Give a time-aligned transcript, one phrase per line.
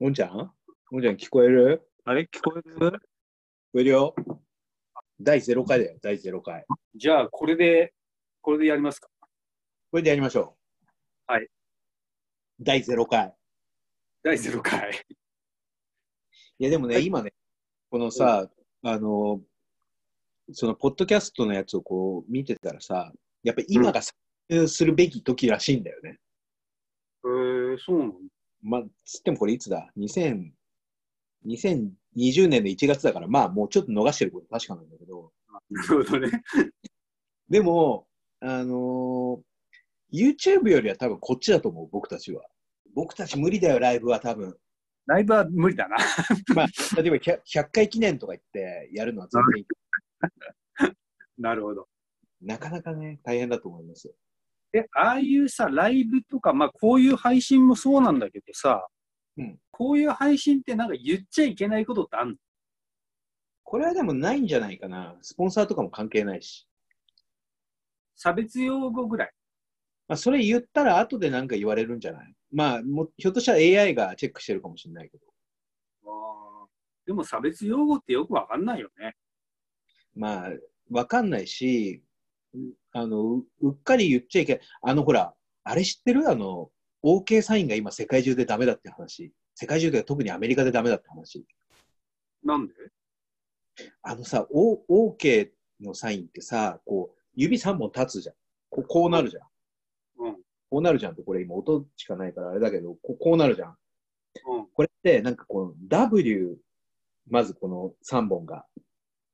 [0.00, 0.52] もんちゃん？
[0.90, 1.82] もんちゃん聞こえる？
[2.04, 2.74] あれ聞こえる？
[2.74, 2.98] 聞こ
[3.76, 4.14] えるよ。
[5.20, 6.64] 第0回だよ、第0回。
[6.96, 7.94] じゃあ、これで、
[8.40, 9.08] これでやりますか？
[9.90, 10.56] これでやりましょ
[11.28, 11.32] う。
[11.32, 11.48] はい。
[12.60, 13.32] 第0回。
[14.24, 14.90] 第0回。
[16.58, 17.32] いや、でもね、はい今ね、
[17.90, 18.50] このさ、
[18.82, 19.40] あの、
[20.52, 23.12] その、ポッドキャストのやつをこう見てたらさ、
[23.44, 24.12] やっぱり今が参
[24.50, 26.18] 入するべき時らしいんだよね。
[27.24, 28.14] えー、そうなの
[28.64, 30.50] まあ、つってもこれいつだ ?2000、
[31.46, 35.30] 2020年の1月だから、まあもうちょっと逃してること確かなんだけど、
[35.70, 36.42] なるほどね。
[37.48, 38.06] でも、
[38.40, 39.42] あのー
[40.14, 42.44] YouTube よりは多分こっちだと思う、僕たちは。
[42.94, 44.56] 僕たち無理だよ、ライブは多分。
[45.06, 45.96] ライブは無理だな。
[46.54, 50.96] まあ、例えば 100, 100回記念とか言ってやるのは全然いい。
[51.36, 51.88] なるほど。
[52.40, 54.14] なかなかね、大変だと思います。
[54.74, 58.86] え、ああいうさ、ライブとか、まあ、こういう配信もそうなんだけどさ、
[59.36, 62.34] うんこういう配信ってなんか言っちゃいけないことってあんの？
[63.64, 65.16] これはでもないんじゃないかな。
[65.20, 66.68] スポンサーとかも関係ないし。
[68.14, 69.32] 差別用語ぐらい。
[70.06, 72.32] まあ、それ言ったら後で何か言われるんじゃない？
[72.52, 75.24] まあも、ひょっとしたら AI がチェックしてるかもしれないけど。
[77.04, 79.14] でも差別用語ってよくわかんないよね。
[80.14, 80.50] まあ、
[80.90, 82.13] わかんないし、う
[82.92, 84.62] あの、ううっかり言っちゃいけない。
[84.82, 86.28] あの、ほら、あれ知ってる？
[86.30, 86.70] あの、
[87.02, 89.32] OK サインが今世界中でダメだって話。
[89.54, 91.44] 世界中で特にアメリカでダメだって話。
[92.44, 92.74] なんで？
[94.02, 98.34] あのさ、O- OK のサインってさ、こう、指3本立つじゃん。
[98.70, 99.42] こうこうなるじゃん。
[100.26, 100.34] うん。
[100.70, 103.76] こうなるじゃんって、これ今音しかないからあれだけど、こうこうなるじゃん。
[104.48, 104.66] うん。
[104.72, 106.56] これってなんかこの W、
[107.28, 108.64] まずこの3本が。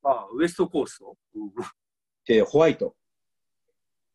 [0.03, 1.17] ああ、ウエストコースト、
[2.27, 2.95] で、ホワイト。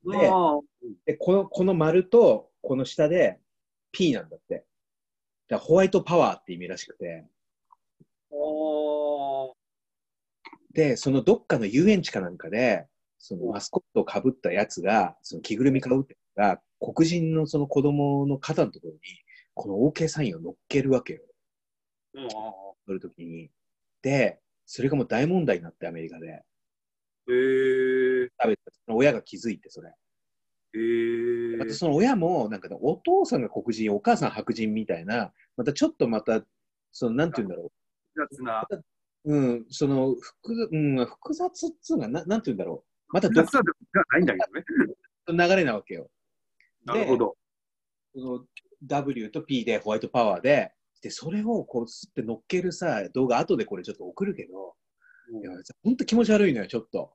[0.06, 3.40] うん、でで、この、この丸と、この下で
[3.92, 4.66] P なんだって。
[5.48, 7.26] だホワイトパワーって意味らしくて。
[8.32, 8.36] あ
[10.74, 16.14] で、そのどっかの遊園地かなんかで、そのマスコットをかぶったやつが、その着ぐるみかぶった
[16.44, 16.62] やつが、
[16.94, 19.00] 黒人のその子供の肩のところに、
[19.54, 21.22] この OK サインを乗っけるわけよ。
[22.18, 22.30] あ、うん、あ
[22.88, 23.50] 乗るときに。
[24.02, 26.28] で、それがもう大問題になって、アメリカで。
[26.28, 26.34] へ
[27.32, 29.92] え食べたその親が気づいて、それ。
[31.58, 36.42] またその親も、なんかね、お父さんが黒人、お母さん白人みたいな、またちょっとまた、
[36.92, 37.72] その、なんて言うんだろ
[38.14, 38.68] 複雑な。
[38.70, 38.84] う。
[39.26, 43.14] うん、その、複,、うん、複雑っつうのは、ななんて言うんだろう。
[43.14, 44.40] また複独雑じゃないんだけ
[45.28, 45.48] どね。
[45.48, 46.10] 流れなわけよ。
[46.86, 47.36] なるほど。
[48.14, 48.46] その
[48.84, 50.72] W と P でホワイトパワーで、
[51.02, 54.76] で、それをこう、すって乗っけるさ、動画、後でこれちょっと送るけど、
[55.40, 55.52] いや、
[55.84, 57.14] ほんと気持ち悪いのよ、ちょっと。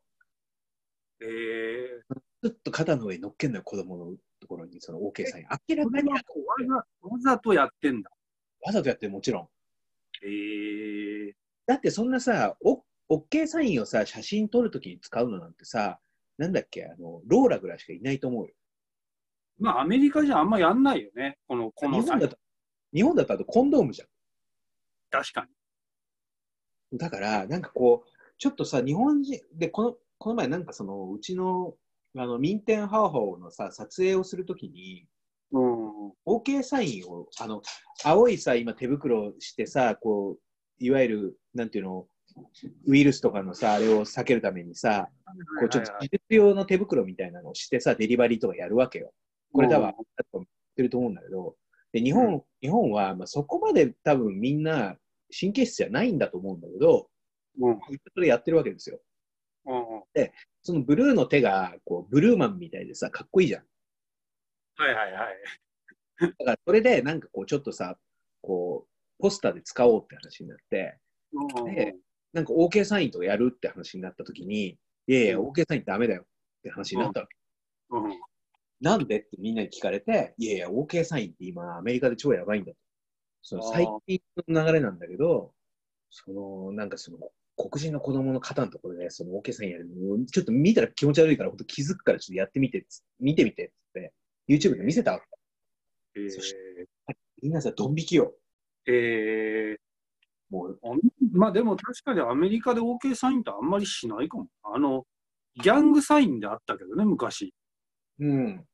[1.23, 2.03] へえ
[2.43, 5.47] ずっと肩の上に乗っけんのよ、子供のところに、その OK サイン。
[5.69, 6.23] 明らかにわわ
[6.67, 6.75] ざ
[7.09, 8.11] わざとやってんだ。
[8.73, 9.49] ざとやってるもちろん。
[10.27, 11.35] へえ
[11.67, 16.01] だってそんなさ、お OK サインをさ、写真撮るときに使うのなんてさ、
[16.39, 18.55] なんだっけ、あの、ローラぐらいしかいないと思うよ。
[19.59, 21.39] まあ、アメリカじゃあんまやんないよね。
[21.47, 22.39] この、この日本だと、
[22.95, 24.07] 日本だとあとコンドームじゃ
[25.11, 25.47] 確か
[26.93, 26.97] に。
[26.97, 26.99] ん。
[26.99, 31.75] だから、なんかこう、ちょっとさ、日本人、で、この、この前なんかその、うちの、
[32.15, 35.07] あの、ミンテンハーホーのさ、撮影をするときに、
[35.51, 36.13] うん。
[36.27, 37.63] OK サインを、あの、
[38.05, 42.07] 青いさ、今手袋してさ、こう、いわゆる、なんていうの、
[42.87, 45.09] ウイルスとかのさ、あれを避けるためにさ、
[45.59, 49.15] こうちょっと技術用の手袋みたいなのをしてさ、デリバリーとかやるわけよ。
[49.55, 49.95] これ多分、あっ
[50.77, 51.57] てると思うんだけど、
[51.93, 54.97] で、日本、う日本は、まあ、そこまで多分みんな
[55.39, 57.09] 神経質じゃないんだと思うんだけど、
[57.59, 57.71] うん。
[57.71, 57.81] うん。
[58.15, 59.01] それやってるわけですよ。
[59.67, 60.31] うん。
[60.63, 63.65] そのブルーの手が、こう、ブルーマンみたいでさ、かっこいいじゃん。
[64.77, 65.37] はいはいはい。
[66.21, 67.97] だから、それで、なんかこう、ちょっとさ、
[68.43, 70.99] こう、ポスターで使おうって話になって、
[71.33, 71.95] うんで
[72.33, 74.79] なんか OK サインとかやるって話になった時に、
[75.09, 76.25] いやいや、OK サインダメだよっ
[76.63, 77.37] て話になったわけ。
[77.91, 78.21] うん。
[78.81, 82.79] なんでってみんなに聞かれて、いやいや、OK サインって今アメリカで超やばいんだと。
[83.43, 85.53] その最近の流れなんだけど、
[86.11, 87.19] その、なんかその、
[87.69, 92.87] 黒人の子供の肩のところで、その OK サインやるの、ちょっと見たら気持ち悪いから、本当気づくからちょっとやってみて
[93.19, 94.13] 見てみてって、
[94.49, 95.21] YouTube で見せたわ
[96.15, 96.23] け。
[96.23, 96.55] へそし
[97.43, 98.35] みんなさ、ドン引きよ。
[98.87, 98.93] え。
[98.93, 99.77] へえ。
[100.51, 100.89] もう、あ
[101.33, 104.49] まあでも確かにアメリカで OK サインってあんまりしないかも。
[104.63, 105.07] あの、
[105.63, 107.55] ギャングサインであったけどね、昔。
[108.19, 108.65] うん。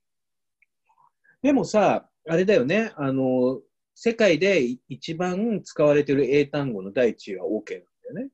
[1.42, 3.60] でもさ、あれだよね、あの、
[3.94, 8.30] 世界で一番使われてる英単語の第一位は OK なんだよね。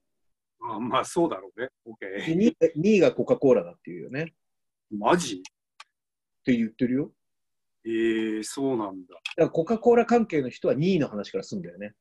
[0.65, 1.69] あまあそうだろうね。
[1.85, 2.37] で OK。
[2.37, 4.23] 2, 位が2位がコカ・コーラだっていうよね。
[4.23, 4.27] っ
[4.99, 5.43] マジ？
[6.45, 7.13] て言ってるよ。
[7.85, 9.15] ええそうなんだ。
[9.15, 11.95] だからコカ・コーラ関係の人は2位の話からすんだよね。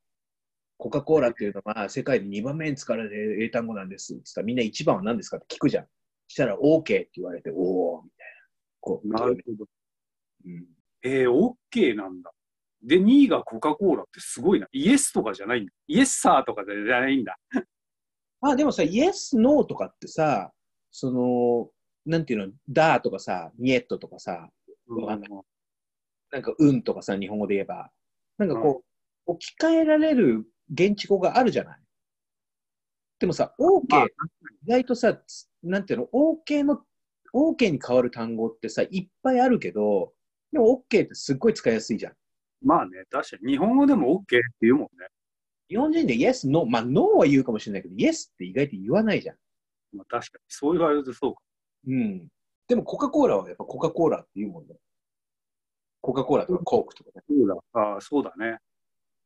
[0.78, 5.86] コカ・コーラっていうのは世界で2番目に使われる英単語なんですって言ったらみんな1番は何ですかって聞くじゃん。
[6.28, 8.42] したら OK って言われて、おおみたいな。
[8.80, 9.66] こうなるほど。
[10.46, 10.66] うん、
[11.04, 12.32] えー、OK なんだ。
[12.84, 14.68] で、2位がコカ・コーラってすごいな。
[14.72, 15.72] イエスとかじゃないんだ。
[15.88, 17.38] イエスサーとかじゃないんだ。
[18.42, 20.52] あ、でもさ、イエス、ノーとかってさ、
[20.92, 21.70] その、
[22.06, 24.50] なんていうの、ダーとかさ、ニエットとかさ、
[24.88, 25.22] うんわかん
[26.32, 27.92] なんか、うんとかさ、日本語で言えば、
[28.38, 28.84] なんかこ
[29.28, 31.80] う、置き換えられる現地語があるじゃない？
[33.20, 34.08] でもさ、OK、
[34.66, 36.82] 意外とさ、つなんていうの、OK の、
[37.34, 40.14] OK に変わる単語ってさ、いっぱいあるけど、
[40.52, 42.14] でも OK ってすっごい使いやすいじゃん。
[42.64, 43.52] まあね、確かに。
[43.54, 45.08] 日本語でも OK って言うもんね。
[45.72, 49.38] 日本人で Yes、No、まあ No は言うかもしれないけど、Yes って意外と言わないじゃん。
[49.94, 50.44] まあ確かに。
[50.50, 51.42] そう言われるとそうか。
[51.88, 52.28] うん。
[52.68, 54.76] でもコカ・コーラはやっぱコカ・コーラって言うもんね。
[56.02, 57.24] コカ・コーラとかコークとかね。
[57.26, 57.56] そうだ。
[57.82, 58.58] ああ、そうだね。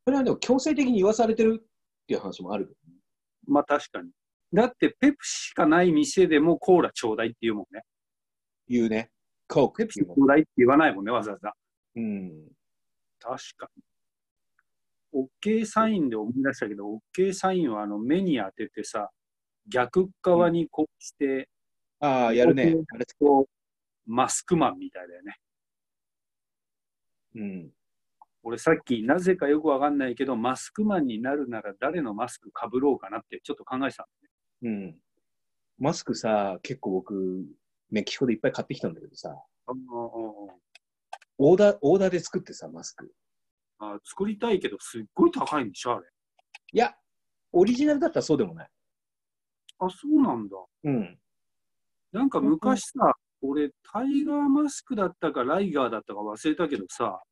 [0.04, 1.66] それはでも強制的に言わされてるっ
[2.06, 2.94] ていう話もあるね。
[3.48, 4.10] まあ確かに。
[4.52, 7.82] だって、ペプシしかない店でもコーラちょうだいって言うもんね。
[8.68, 9.10] 言うね。
[9.48, 10.22] コークペプシちっていうもん。
[10.22, 11.52] ょうだいって言わないもんね、わざわざ。
[11.96, 12.30] うん。
[13.18, 13.82] 確かに。
[15.44, 19.10] OK サインで思い出したけど、OK サインはあの目に当ててさ、
[19.68, 21.48] 逆側にこうして、
[22.00, 22.74] ああ、やるね。
[22.94, 23.56] あれこう
[24.06, 25.36] マスクマンみたいだよね。
[27.34, 27.70] うん。
[28.42, 34.06] 俺さっきなぜかよくわかんないけど、マスクマンになるなら誰のマスクかぶろうかなってちょっと考えてたん
[34.62, 34.96] うん。
[35.78, 37.44] マスクさ、結構僕、
[37.90, 39.80] メキシコでいっぱい買ってきたんだけどさ、だね。
[41.38, 43.12] オーダー、オーダーで作ってさ、マスク。
[43.78, 46.06] あ作りたいけど、すっごい高いんでしょ、あれ。
[46.72, 46.94] いや、
[47.52, 48.68] オリジナルだったらそうでもない。
[49.78, 50.56] あ、そうなんだ。
[50.84, 51.18] うん。
[52.12, 57.22] なんか昔さ、俺、タイガーマスクだったか、ライガーだったか忘れたけどさ、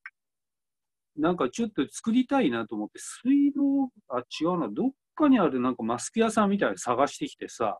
[1.16, 7.78] なんかちょっと作りたいなと思って、水道、あ、違うな、どっかにあるなんかマスク屋さんみたいなの探してきてさ、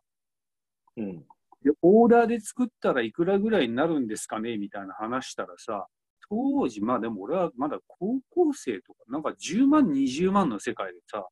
[0.97, 1.25] うん。
[1.63, 5.87] でオーダーで作ったらいくらぐらいになるんですかねみたいな話したらさ、
[6.29, 11.27] 当時、まあでも俺はまだ高校生とか、なんか10万、20万の世界でさ、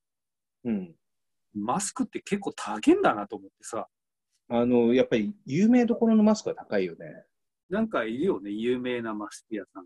[0.66, 0.96] うん。
[1.56, 3.88] マスクって結構高いんだなと思ってさ、
[4.50, 7.26] あの、やっぱり有名どころのマスクは高いよね。
[7.70, 9.86] なんかいるよね、有名なマスク屋さん。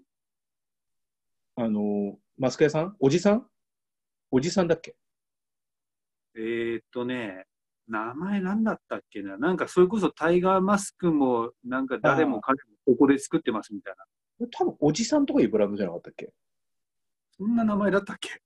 [1.55, 2.95] あの、マスク屋さん？
[2.99, 3.47] おじさん？
[4.31, 4.95] おじさんだっけ？
[6.35, 7.45] えー、っとね、
[7.87, 9.37] 名前なんだったっけな？
[9.37, 14.05] なんかそれこそタイガーマスクも、なんか誰も彼もここで作ってますみたいな。
[14.45, 16.31] 多分おじさんとかいうブランドじゃなかったっけ？
[17.37, 18.41] そんな名前だったっけ？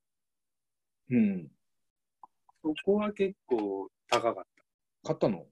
[1.10, 1.48] うん。
[2.64, 4.64] そこは結構高かった。
[5.04, 5.46] 買ったの？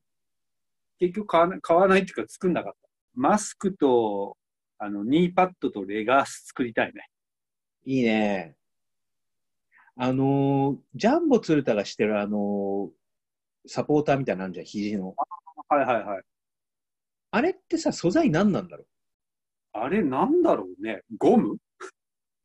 [1.00, 2.90] 結局買わない買わないっていうか作んなかった。
[3.16, 4.38] マスクと、
[4.78, 7.10] あの、ニーパッドとレガース作りたいね。
[7.86, 8.56] いいね。
[9.98, 12.90] あのー、ジャンボ鶴田がしてるあのー、
[13.68, 15.16] サポーターみたいなのあるじゃん、肘の。
[15.68, 16.24] はいはいはい。
[17.32, 18.88] あれってさ、素材何なんだろう？
[19.84, 21.02] あれなんだろうね。
[21.18, 21.58] ゴム？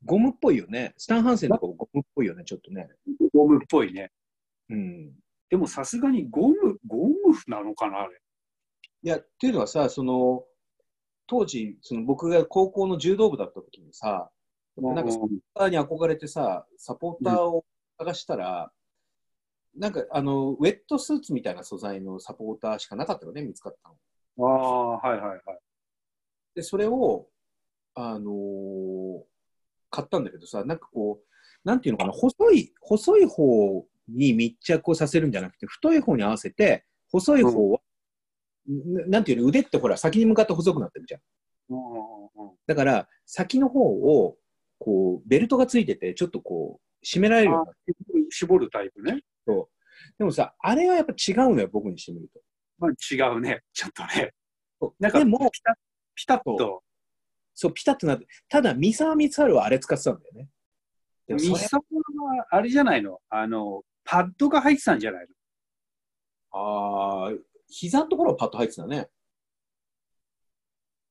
[0.04, 0.94] ゴムっぽいよね。
[0.96, 2.88] スタンハンセンとかゴムっぽいよね、ちょっとね。
[3.32, 4.10] ゴムっぽいね。
[4.70, 5.12] うん。
[5.48, 6.54] でもさすがにゴム、
[6.86, 7.14] ゴム
[7.46, 8.20] なのかなあれ？
[9.02, 10.44] いや、っていうのはさ、その、
[11.26, 14.30] 当時、その僕が高校の柔道部だった時にさ、
[14.76, 17.64] なんかサポーターに憧れてさ、サポーターを
[17.98, 18.70] 探したら、
[19.76, 24.46] なんかあの、ウェットスーツみたいな素材のサポーターしかなかったよね、見つかったの。
[24.46, 25.40] ああ、はいはいはい。
[26.54, 27.28] で、それを、
[27.94, 29.22] あのー
[29.94, 37.78] 買ったんだけどさ、なんかこう、なんていうのかな、細い、細い方に密着をさせるんじゃなくて、太い方に合わせて、細い方は、
[38.66, 41.20] ななんていうの、腕ってほら、先に向かって細くなってるじゃん。
[41.70, 44.36] うんうんうんうんだから、先の方を、
[44.78, 49.20] こう、ベルトがついてて、ちょっとこう、締められるようになってる絞るタイプね。
[49.46, 49.68] と。
[50.18, 52.40] でもさ、あれはやっぱ違うのよ、僕にしてみると。
[52.78, 53.62] まあ、違うね。
[53.72, 54.32] ちょっとね。
[54.80, 55.74] そうなんか、でも、ピタッ、
[56.14, 56.82] ピタッと、
[57.54, 60.48] そう、ピタッとなって、ただ、三沢光晴はあれ使ってたんだよね。
[61.26, 61.82] でもそれミサは
[62.50, 63.20] あれじゃないの？
[63.30, 65.34] あの、パッドが入ってたんじゃないの？
[66.56, 67.32] ああ、
[67.68, 69.08] 膝のところはパッと入ってたね。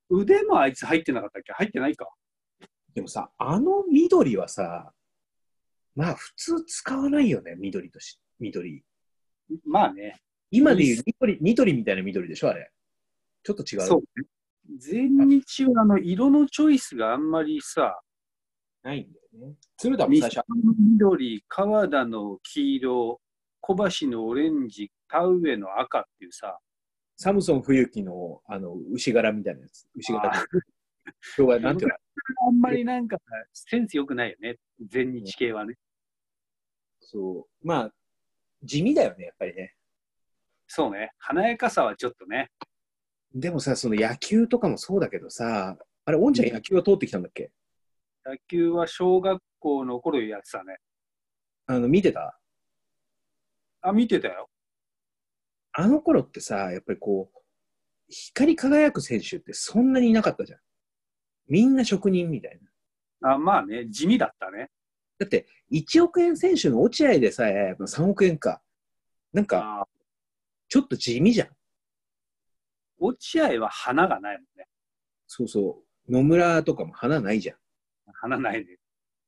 [0.10, 1.54] 腕もあいつ入ってなかったっけ？
[1.54, 2.08] 入ってないか。
[2.94, 4.94] でもさ、あの緑はさ、
[5.96, 8.84] まあ普通使わないよね、緑とし、緑。
[9.66, 10.22] まあね。
[10.52, 12.72] 今で言うニトリ、ニトリみたいな緑でしょ、あれ。
[13.42, 13.82] ちょっと違う。
[13.82, 14.28] そうね。
[14.78, 18.00] 全日はあの、色のチョイスがあんまりさ、
[18.84, 19.56] ないんだよね。
[19.78, 23.22] 鶴田も西最初、の緑、川田の黄色、
[23.62, 26.58] 小橋のオレンジ、田植えの赤っていうさ、
[27.16, 29.88] サムソン冬樹の、あの、牛柄みたいなやつ。
[29.96, 30.38] 牛柄で。
[31.38, 31.96] 今日はなんていうの？
[32.48, 33.18] あんまりなんか
[33.54, 34.58] センス良くないよね。
[34.88, 35.76] 全日系はね。
[37.00, 37.68] そう。
[37.68, 37.94] まあ、
[38.64, 39.76] 地味だよね、やっぱりね。
[40.68, 41.12] そうね。
[41.20, 42.50] 華やかさはちょっとね。
[43.34, 45.76] でもさ、その野球とかもそうだけどさ、
[46.06, 47.52] あれ、おんちゃん野球は通ってきたんだっけ？
[48.26, 50.78] 野球は小学校の頃やってたね。
[51.66, 52.40] あの、見てた？
[53.82, 54.50] あ、見てたよ。
[55.74, 57.40] あの頃ってさ、やっぱりこう、
[58.08, 60.60] 光り輝く選手ってそんなにいなかったじゃん。
[61.48, 62.60] みんな職人みたい
[63.22, 63.34] な。
[63.34, 64.70] あまあね、地味だったね。
[65.18, 68.62] だって、1億円選手の落合でさえ、3億円か。
[69.32, 69.88] なんか、あ
[70.70, 71.48] ちょっと地味じゃん。
[73.04, 74.68] 落合は花がないもんね。
[75.28, 76.12] そうそう。
[76.12, 77.58] 野村とかも花ないじゃん。
[78.14, 78.78] 花ないね。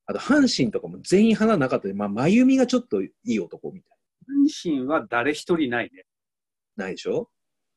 [0.05, 3.97] あと、阪神とかも全員花なかったで、まあ、真由美がちょっといい男みたい
[4.47, 6.05] 阪神は誰一人ないね。
[6.75, 6.85] な。
[6.85, 7.29] ないでしょ？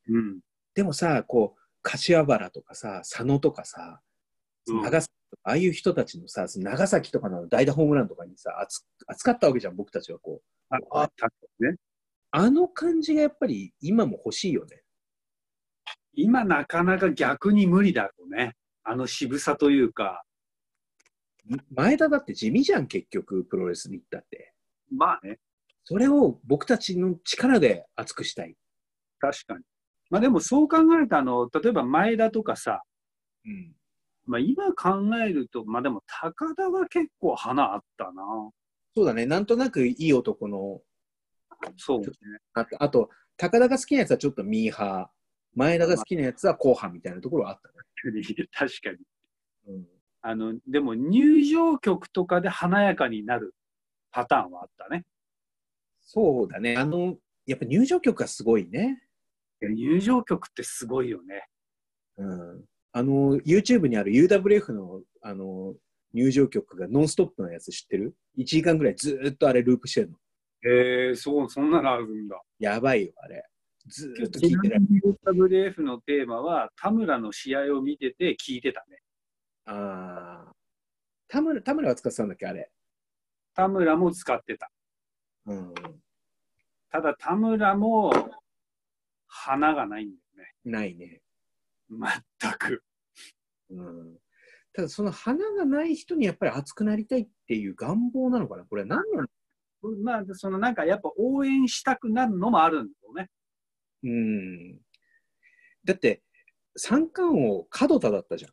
[0.09, 0.41] うん。
[0.75, 4.01] でもさ、こう、柏原とかさ、佐野とかさ、
[4.69, 10.75] うん長崎とか、ああいう人たちのさ、長崎とかの代打ホームランとかにさ、熱熱かったわけじゃん、僕たちはこう。
[10.93, 11.11] あ、あ
[11.59, 11.77] ね。
[12.31, 14.83] あの感じがやっぱり今も欲しいよね。
[16.15, 18.55] 今なかなか逆に無理だろうね。
[18.85, 20.25] あの渋さというか、
[21.71, 24.53] 前田だって地味じゃん、結局、プロレスに行ったって。
[24.91, 25.39] まあね、
[25.85, 28.55] それを僕たちの力で熱くしたい。
[29.19, 29.65] 確かに。
[30.11, 32.83] まあでもそう考えると、あの、例えば前田とかさ、
[33.45, 33.75] うん。
[34.27, 38.23] まあ今考えると、まあでも高田は結構花あったな。
[38.97, 40.81] そうだね、なんとなくいい男の、
[41.77, 42.07] そうね。
[42.53, 45.18] あと、あと高田が好きなやつはちょっとミーハー、
[45.59, 47.75] 前田が好きなやつは後半みたいなところはあったね。
[48.53, 49.75] 確かに。
[49.75, 49.87] うん、
[50.23, 53.55] あの、でも入場曲とかで華やかになる
[54.13, 55.05] パターンはあったね。
[56.01, 59.03] そうだね、あの、やっぱ入場曲がすごいね。
[59.61, 61.49] 入場曲ってすごいよね。
[62.19, 62.65] うん。
[62.93, 65.75] あの、YouTube にある UWF の、あの、
[66.15, 70.17] 入場曲がノンストップのやつ知ってる ?1 時間ぐらいずーっとあれループしてるの。
[70.71, 72.41] へえそう、そんなのあるんだ。
[72.61, 73.45] やばいよ、あれ。
[73.89, 74.81] ずーっと聞いてる。
[74.81, 79.01] みに UWF のテーマは、田村の試合を見てて聞いてたね。
[79.67, 80.53] ああ。
[81.29, 82.71] 田村、田村は使ってたんだっけ、あれ？
[83.55, 84.71] 田村も使ってた。
[85.47, 85.75] うん。
[86.91, 88.13] ただ田村も
[89.27, 91.07] 花がないんだよないね。
[91.07, 91.21] ね。
[91.91, 92.83] 全く。
[93.71, 94.17] うん。
[94.73, 99.29] ただ、その花がない人にやっぱり熱くなりたいっていう願望なのかなこれは何なの？
[100.03, 103.29] まあ、そのなんかやっぱ応援したくなるのもあるんだろうね。
[104.05, 104.79] うん。
[105.85, 106.23] だって、
[106.77, 108.53] 三冠王、門田だったじゃん。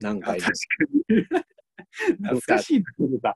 [0.00, 0.46] 何回も。
[0.46, 0.52] か
[1.08, 1.24] に。
[2.14, 3.34] 懐かしいな、古田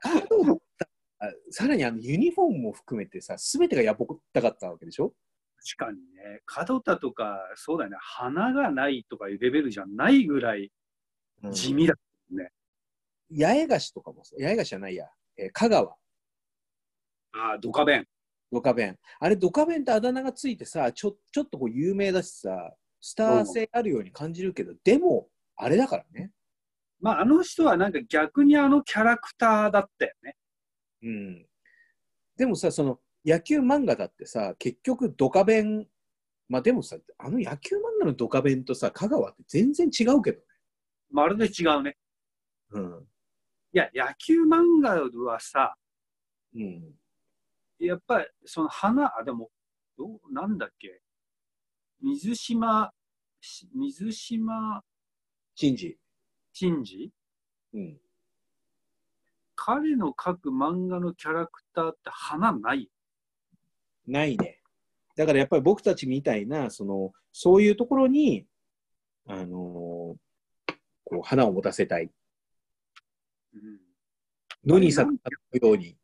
[1.19, 5.13] あさらにあのユニフォームも含めてさ、すべてがやぼったかったわけでしょ？
[5.77, 6.41] 確かにね。
[6.67, 7.97] 門田とか、そうだよね。
[7.99, 10.71] 花がないとかいうレベルじゃないぐらい
[11.51, 11.95] 地味だ。
[13.31, 18.07] 八重樫とかもさ、八重樫じゃないや、えー香川、ああ、ドカベン。
[18.51, 18.97] ドカベン。
[19.19, 26.31] あれ、ドカベンってあだ名がついてさ、ちょちょっとこう有名だしさ、スター性あるように感じるけど、でも、あれだからね。
[26.99, 30.35] まあ、あの人はなんか逆にあのキャラクターだったよね。
[31.03, 31.45] うん。
[32.37, 35.87] でもさ、その野球漫画だってさ、結局ドカベン、
[36.49, 40.43] まあでもさ、あの野球漫画のドカベンとさ、香川って全然違うけどね。
[41.11, 41.97] まるで違うね。
[42.71, 43.07] うん。
[43.73, 44.95] いや、野球漫画
[45.31, 45.75] はさ、
[46.55, 46.93] うん。
[47.79, 49.49] やっぱりその花、あ、でも、
[49.97, 51.01] どう、なんだっけ？
[52.01, 52.91] 水島、
[53.41, 54.83] し水島
[55.55, 55.97] シンジ。
[56.53, 57.11] 真司
[57.73, 57.97] うん。
[59.55, 62.89] 彼の描く漫画のキャラクターって花ない？
[64.07, 64.61] ないね。
[65.15, 68.45] だからやっぱり僕たちみたいな、その、そういうところに、
[69.27, 70.17] あのーこ
[71.11, 72.09] う、花を持たせたい。
[73.53, 73.79] うん
[74.65, 75.95] のにさ、のように。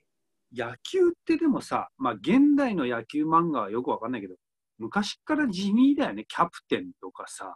[0.55, 4.35] 野球ってでもさ、まあ現代の野球漫画はよくわかんないけど、
[4.77, 6.25] 昔から地味だよね。
[6.27, 7.55] キャプテンとかさ、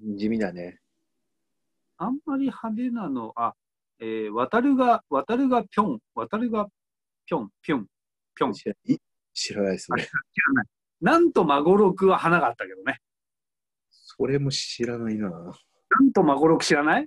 [0.00, 0.78] 地味だね。
[1.96, 3.54] あんまり派手なの、あ、
[3.98, 6.68] えー、渡るが、渡るがぴょん、渡るが
[7.26, 7.86] ぴょん、ぴょん、
[8.36, 8.52] ぴょん。
[8.52, 8.98] 知知らない？
[9.34, 10.08] 知らないですね。
[10.46, 10.66] らない。
[11.00, 13.00] なんと孫六は花があったけどね。
[13.90, 15.30] それも知らないな。
[15.30, 17.06] なんと孫六知らない？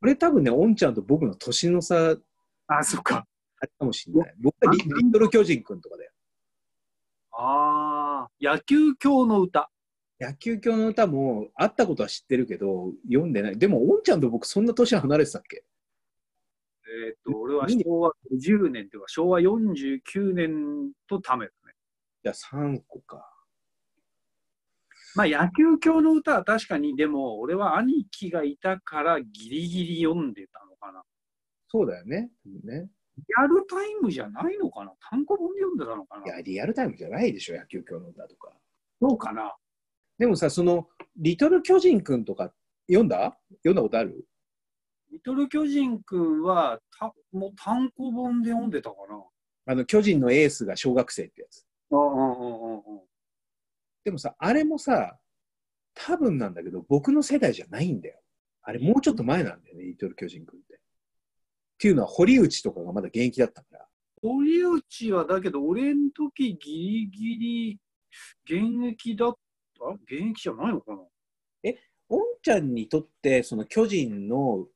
[0.00, 2.16] これ多分ね、おんちゃんと僕の年の差
[2.68, 3.26] あ、そっか。
[3.60, 4.34] あれかもしれない。
[4.40, 6.10] 僕はリリトル巨人くんとかだよ。
[7.32, 9.70] ああ、野球教の歌。
[10.20, 13.58] 野球教の歌もあったことは知ってるけど、読んでない。
[13.58, 15.64] でも、おんちゃんと僕そんな年離れてたっけ？
[17.06, 21.74] えっ、と、俺は昭和50年というか、昭和49年とためだね。
[22.24, 23.24] じゃあ3個か。
[25.14, 31.02] まあ、野球教の歌は確かに、でも、俺は兄貴がいたからギリギリ読んでたのかな。
[31.68, 32.30] そうだよね。
[32.64, 32.88] ね
[33.36, 34.92] アルタイムじゃないのかな？
[35.10, 36.24] 単行本で読んでたのかな？
[36.26, 38.52] いや、リアルタイムじゃないでしょ、野球教の歌とか。
[39.00, 39.54] どうかな
[40.18, 42.52] でもさ、その、リトル巨人くんとか、
[42.88, 43.36] 読んだ？
[43.64, 44.24] 読んだことある？
[45.10, 49.22] リトル巨人くんはたもう単行本で読んでたかな
[49.72, 51.64] あの、巨人のエースが小学生ってやつ。
[51.90, 52.82] うんうんうんうんうん。
[54.04, 55.16] でもさ、あれもさ、
[55.94, 58.20] 多分なんだけど、僕の世代じゃないんだよ。
[58.62, 60.67] あれ、もうちょっと前なんだよね、リトル巨人くんって。
[61.78, 63.86] っていうのは、堀内とかがまだ現役だったから。
[64.20, 67.80] 堀内はだけど、俺ん時ギリギリ
[68.44, 69.34] 現役だっ
[69.78, 69.84] た？
[70.02, 70.98] 現役じゃないのかな？
[72.08, 74.66] おんちゃんにとって、その巨人の、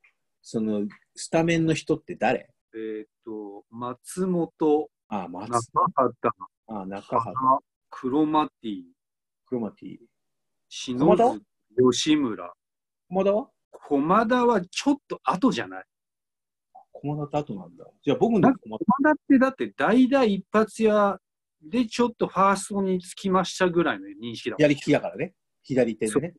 [0.42, 2.48] その、スタメンの人って誰？
[2.74, 5.60] えーっと、松本、ああ、松中
[5.96, 6.28] 畑、
[6.68, 7.34] ああ、中畑、
[7.90, 8.82] クロマティ、
[9.46, 9.98] クロマティ。
[10.68, 11.42] 篠駒田津、
[11.92, 12.52] 吉村。
[13.08, 13.48] 駒田は？
[13.72, 15.84] 駒田はちょっと後じゃない？
[17.02, 17.84] 駒田後なんだ。
[18.02, 19.10] じゃあ僕の駒田。
[19.10, 21.18] ってだって代打一発屋
[21.60, 25.34] でちょっとファーストにつきましたぐらいの認識だもん左利きだからね。
[25.62, 26.34] 左手でね。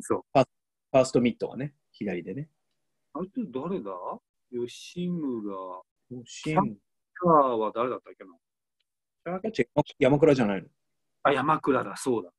[0.00, 0.22] そう。
[0.32, 1.74] ファーストミットがね。
[1.92, 2.48] 左でね。
[3.12, 3.92] あれって誰だ？
[4.50, 5.56] 吉村。
[6.24, 6.74] シサッ
[7.14, 8.32] カーは誰だったっけな？
[9.98, 10.68] 山倉じゃないの。
[11.24, 12.30] あ、山倉だ、そうだ。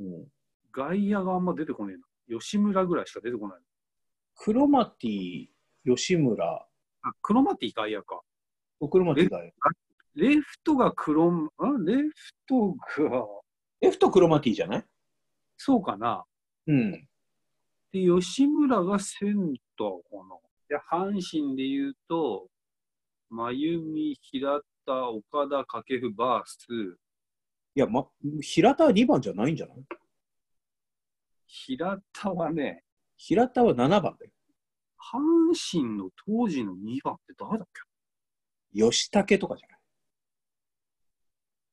[0.00, 0.26] うん、
[0.72, 2.40] 外野があんま出てこねえな。
[2.40, 3.58] 吉村ぐらいしか出てこない。
[4.34, 5.46] クロマティ、
[5.86, 6.66] 吉村、
[7.08, 8.20] あ、クロマティ外野か。
[8.90, 9.30] クロマティ。
[10.14, 12.12] レフトがクロン、あレフ
[12.48, 13.26] トが、
[13.80, 14.84] レフトクロマティじゃない？
[15.56, 16.24] そうかな。
[16.66, 16.92] うん。
[17.92, 20.36] で、吉村がセンターかな。
[20.68, 22.48] で、阪神で言うと、
[23.30, 26.98] 真由美、平田、岡田、掛布、バース、
[27.74, 28.08] いや、ま、
[28.40, 29.76] 平田は2番じゃないんじゃない？
[31.46, 32.82] 平田はね、
[33.16, 34.32] 平田は7番だよ。
[35.12, 37.68] 阪神の当時の2番って誰だっ
[38.74, 39.78] 吉武とかじゃない？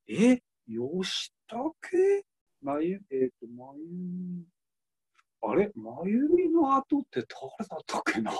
[0.06, 0.42] けえ？
[0.66, 2.24] 吉武？
[2.62, 3.88] 真由、えっ、と、真由
[4.38, 4.46] 美。
[5.42, 5.72] あれ？
[5.74, 7.22] 真由美の後って
[7.58, 8.32] 誰だったっけな？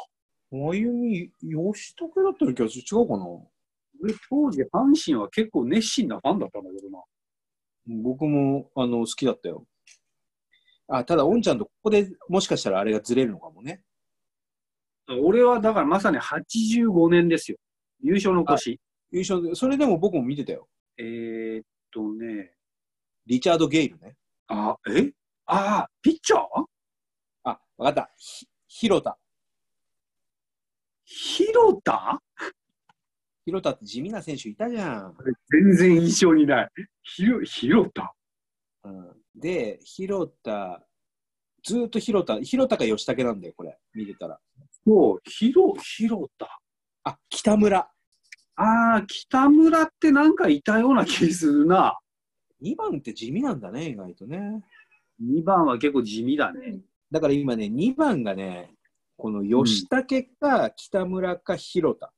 [0.51, 2.83] 真由美、吉武だったら気がする。
[2.83, 3.27] 違うかな？
[4.03, 7.03] 俺当時阪神は結構熱心なファンだったんだけどな。
[8.03, 9.67] 僕も、あの、好きだったよ。
[10.89, 13.83] あ、ただ、おんちゃんとここでもしかしたらあれがずれるのかもね。
[15.09, 17.59] 俺はだからまさに85年ですよ。
[18.01, 18.81] 優勝の年。
[19.11, 20.69] 優勝で、それでも僕も見てたよ。
[20.97, 22.55] えー、っとね、
[23.27, 24.17] リチャード・ゲイルね。
[24.49, 25.13] あ、え？
[25.47, 26.41] あ、ピッチャー？
[27.45, 28.15] あ、わかった。
[28.17, 29.19] ひ広田。
[31.05, 32.21] 広田？
[33.45, 35.17] 広田って地味な選手いたじゃん。
[35.51, 36.71] 全然印象にない。
[37.03, 38.15] ひろ広田？
[38.85, 40.87] うん、で、広田、
[41.63, 43.79] ずーっと広田、広田か吉武なんだよ、これ。
[43.95, 44.39] 見てたら。
[44.87, 46.61] そう、広、広田。
[47.05, 47.79] あ、北村。
[48.57, 51.99] ああ、北村ってなんかいたような気するな。
[52.63, 54.63] 2番って地味なんだね、意外とね。
[55.23, 56.81] 2番は結構地味だね。
[57.11, 58.75] だから今ね、2番がね、
[59.17, 62.13] この吉武か北村か広田。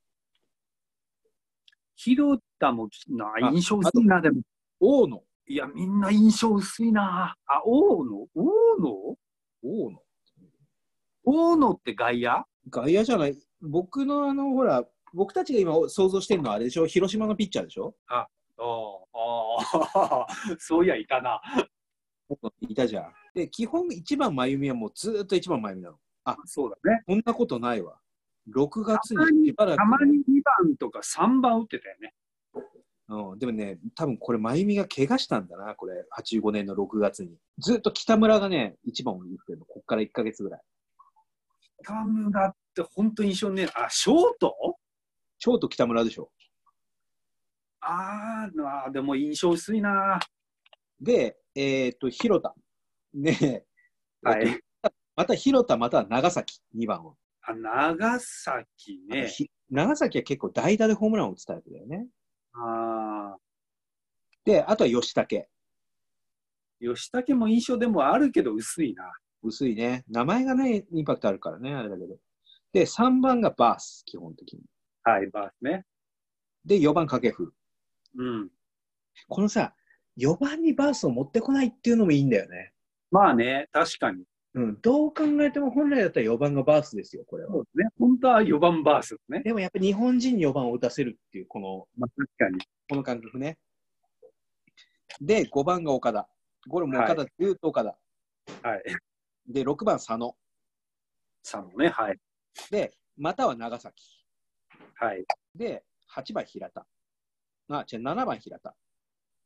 [1.95, 4.43] 広田もなあ印象薄いな、でも。
[4.81, 5.23] 大野。
[5.49, 7.35] いや、みんな印象薄いな。
[7.47, 8.27] あ、大野？
[8.35, 9.19] 大野？
[9.63, 10.03] 大野。
[11.25, 12.45] 大野って外野？
[12.71, 13.37] 外野じゃない。
[13.61, 16.87] 僕のあの、ほら、僕たちが今想像してるのはあれでしょ？
[16.87, 17.95] 広島のピッチャーでしょ？
[18.09, 18.27] あ
[18.59, 20.27] あ、
[20.59, 21.41] そういや、いたな。
[22.61, 23.13] いたじゃん。
[23.35, 25.99] で、基本1番真由美はもうずーっと1番真由美なの。
[26.45, 27.03] そうだね。
[27.07, 28.01] そんなことないわ。
[28.55, 32.15] 6月ににしばらくたまに2番とか3番打ってたよね。
[33.09, 37.39] うん、でもね、多分これ、真由美が怪我したんだな、これ、85年の6月に。
[37.59, 40.61] ずっと北村がね、一番を打ってるの、こっから1ヶ月ぐらい。
[41.83, 44.77] 北村って本当印象ねあ、ショート？
[45.39, 46.31] ショート北村でしょ。
[47.81, 50.19] あーあー、でも印象薄いな。
[51.01, 52.55] で、えっ、と、広田。
[53.15, 53.65] ね
[54.23, 54.61] はえっとい。
[55.15, 57.15] また広田、または長崎、2番は。
[57.43, 59.29] あ長崎ね。
[59.29, 62.07] ひ長崎は結構代打でホームランを打つタイプだよね。
[62.55, 63.37] あ
[64.45, 65.47] で、あとは吉武。
[66.83, 69.05] ー吉武も印象でもあるけど薄いな。
[69.43, 70.05] 薄いね。
[70.09, 72.17] 名前がね、インパクトあるからね、あれだけど。
[72.73, 74.61] で、3番がバース、基本的に。
[75.03, 75.85] はい、バースね。
[76.65, 77.53] で、4番掛布。
[78.19, 78.51] うん。
[79.29, 79.75] このさ、
[80.19, 82.73] 4番にバースを持ってこないっていうのもいいんだよね。
[83.11, 84.25] まあね、確かに。
[84.55, 87.53] うん、どう考えても本来だったら4番がバースですよ、これは。
[87.53, 87.89] そうですね。
[87.99, 89.43] 本当は4番バースね。
[89.43, 92.59] でもやっぱり日本人に4番を打たせるっていう、この、まあ、確かに。
[92.89, 93.59] この感覚ね。
[95.21, 96.27] で、5番が岡田。
[96.69, 97.99] これも岡田、ずーっと岡田。
[98.69, 98.83] はい。
[99.49, 100.37] で、6番佐野。
[101.43, 101.89] 佐野ね。
[101.89, 102.19] はい。
[102.71, 104.25] で、または長崎。
[104.97, 105.25] はい。
[105.55, 106.87] で、8番平田。
[107.69, 108.75] あ、違う、7番平田。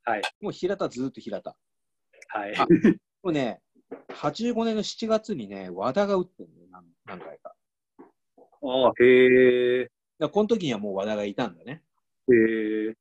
[0.05, 0.23] はい。
[0.41, 1.57] もう平田ずーっと平田。
[2.29, 2.57] はい。
[2.57, 2.67] あ
[3.23, 3.61] もうね、
[4.11, 7.55] 85年の7月にね、和田が打ってるのよ、何何回か。
[8.63, 9.89] ああ、へえ。
[10.33, 11.83] この時にはもう和田がいたんだね。
[12.29, 12.95] へえ。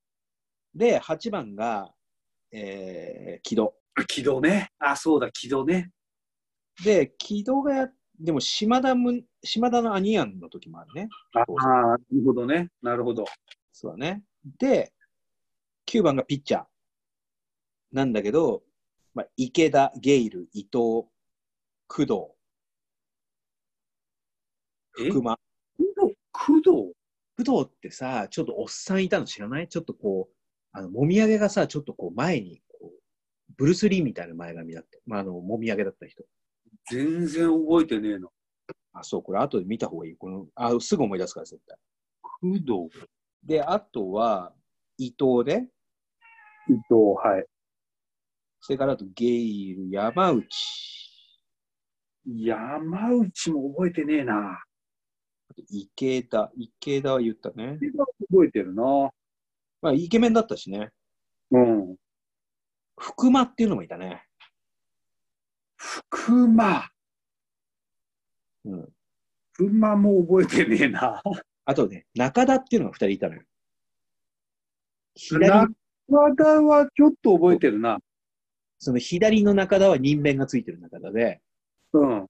[0.74, 1.94] で、8番が、
[2.52, 3.74] えー、木戸。
[4.08, 4.72] 軌道ね。
[4.80, 5.92] あ、そうだ、軌道ね。
[6.84, 7.90] で、木戸がや、
[8.20, 11.10] でも島田む、島田のアニヤンの時もあるね。
[11.34, 12.70] ああ、なるほどね。
[12.82, 13.26] なるほど。
[13.72, 14.24] そうだね。
[14.58, 14.94] で、
[15.88, 16.66] 9番がピッチャー。
[17.92, 18.64] なんだけど、
[19.14, 21.10] まあ、池田、ゲイル、伊藤、工
[21.88, 22.14] 藤、
[25.00, 25.10] え？
[25.10, 25.38] 福間。
[26.32, 26.64] 工藤？
[26.64, 26.94] 工
[27.38, 29.68] 藤ってさ、ちょっとおっさんいたの知らない？
[29.68, 30.36] ちょっとこう、
[30.72, 33.00] あの、もみあげがさ、ちょっとこう前に、こう、
[33.58, 34.90] ブルース・リーみたいな前髪だった。
[35.06, 36.24] まあ、あの、もみあげだった人。
[36.90, 38.30] 全然覚えてねえの。
[38.94, 40.16] あ、そう、これ後で見た方がいい。
[40.18, 41.78] この、あ、すぐ思い出すから、絶対。
[42.22, 43.08] 工藤。
[43.44, 44.54] で、あとは、
[44.98, 45.68] 伊藤で、
[46.68, 47.46] 伊藤、はい。
[48.62, 50.46] それからあと、ゲイル、山内、
[52.26, 54.60] 山内も覚えてねえな。
[55.50, 57.80] あと池田、池田は言ったね。
[58.30, 58.84] 覚えてるな。
[59.82, 60.92] まあ、イケメンだったしね。
[61.52, 61.96] うん。
[63.00, 64.29] 福間っていうのもいたね。
[65.80, 66.90] 福間。
[68.66, 68.90] うん。
[69.54, 71.24] 福間も覚えてねえな。
[71.66, 73.42] あとね、中田っていうのが二人いたのよ。
[75.16, 78.00] 左、中田はちょっと覚えてるな。
[78.78, 81.42] その左の中田は人弁がついてる中田で、
[81.94, 82.28] うん。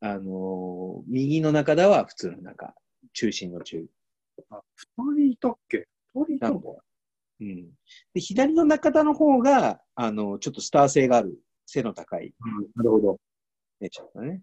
[0.00, 2.74] あのー右の中田は普通の中、
[3.12, 3.84] 中心の中。
[4.50, 5.86] あ、二人いたっけ？
[6.14, 6.68] 二人いたのか
[7.40, 7.70] うん。
[8.12, 12.66] で、左の中田の方が、あの、ちょっとスター性がある、背の高いうん。
[12.74, 13.18] なるほど。
[13.80, 14.42] 姉ちゃんだね。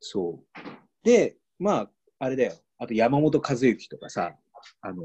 [0.00, 0.60] そう。
[1.04, 2.52] で、まあ、あれだよ。
[2.78, 4.34] あと山本和之とかさ、
[4.80, 5.02] あの、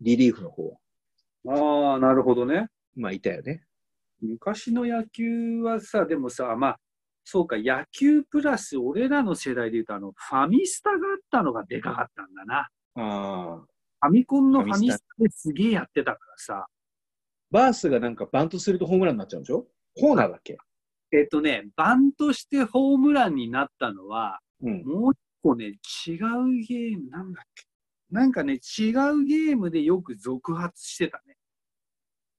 [0.00, 0.70] リリーフの方
[1.44, 2.68] は、ああ、なるほどね。
[2.96, 3.64] まあ、いたよね。
[4.20, 6.80] 昔の野球はさ、でもさ、まあ、
[7.24, 12.58] そうか、野球プラス俺らの世代で言うと、あの、ファミスタがあったのがでかかったんだな。
[12.60, 13.56] ああ。
[14.02, 16.66] ファミコンのファミスタですげえやってたからさ。
[17.50, 19.66] バースがなんかバントするとホームランになっちゃうんでしょ？
[19.96, 20.56] ホーナーだっけ？
[21.12, 24.84] えっとね、バントしてホームランになったのは、うん。
[24.84, 25.76] もう一個ね、違う
[26.66, 27.64] ゲーム、なんだっけ？
[28.10, 31.36] なんかね、違うゲームでよく続発してたね。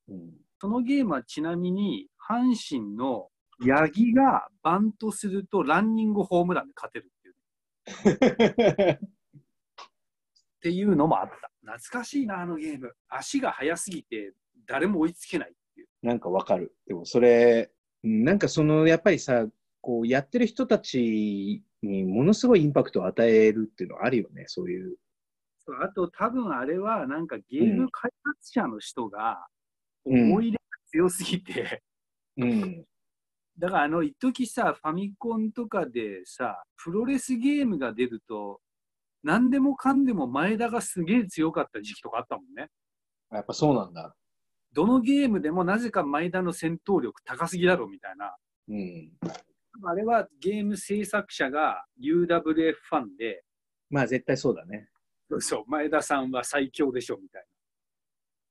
[0.09, 8.99] うん、そのゲームはちなみに、阪神の八木がバントするとランニングホームランで勝てるっていう。
[9.01, 11.51] っていうのもあった。
[11.61, 12.93] 懐かしいな、あのゲーム。
[13.09, 14.33] 足が速すぎて、
[14.71, 15.87] 誰も追いつけないっていう。
[16.01, 16.73] なんかわかる。
[16.87, 17.71] でもそれ、
[18.03, 19.45] うんなんかその、やっぱりさ、
[19.81, 24.95] こう、やってる人たちにものすごいインパクトを与えるっていうのはあるよね、そういう。
[25.59, 29.45] そうあと、多分あれは、なんかゲーム開発者の人が、
[30.05, 31.83] うん思い入れが強すぎて、
[32.37, 32.85] うん。
[33.59, 38.61] だからあの、一時さ、ファミコンとかでさ、プロレスゲームが出ると、
[39.23, 42.69] 何でもかんでも前田がすげえ強かった時期とかあったもんね。
[43.31, 44.15] やっぱそうなんだ。
[44.73, 48.35] どのゲームでもなぜか前田の戦闘力高すぎだろみたいな。
[48.69, 49.11] うん。
[49.83, 53.43] あれはゲーム制作者が UWF ファンで、
[53.89, 54.89] まあ絶対そうだね。
[55.39, 57.45] そう、前田さんは最強でしょみたい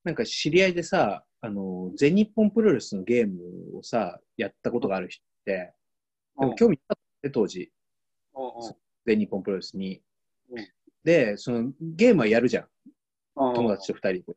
[0.04, 5.74] なんか知り合いでさ、あの、全日本プロレスのゲームをさ、やったことがある人って、
[6.36, 6.46] な。
[6.46, 7.70] でも興味あったね、当時、
[8.34, 8.74] うんうん
[9.06, 10.02] 全日本プロレスに
[10.50, 10.68] うん。
[11.04, 12.64] で、そのゲームはやるじゃん。
[13.36, 14.36] うん友達と二人で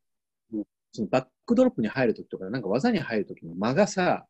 [0.54, 0.64] うん。
[0.92, 4.26] そのバックドロップに入るときとか、なんか技に入るときの間がさ、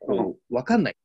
[0.00, 0.96] こう、わかんない。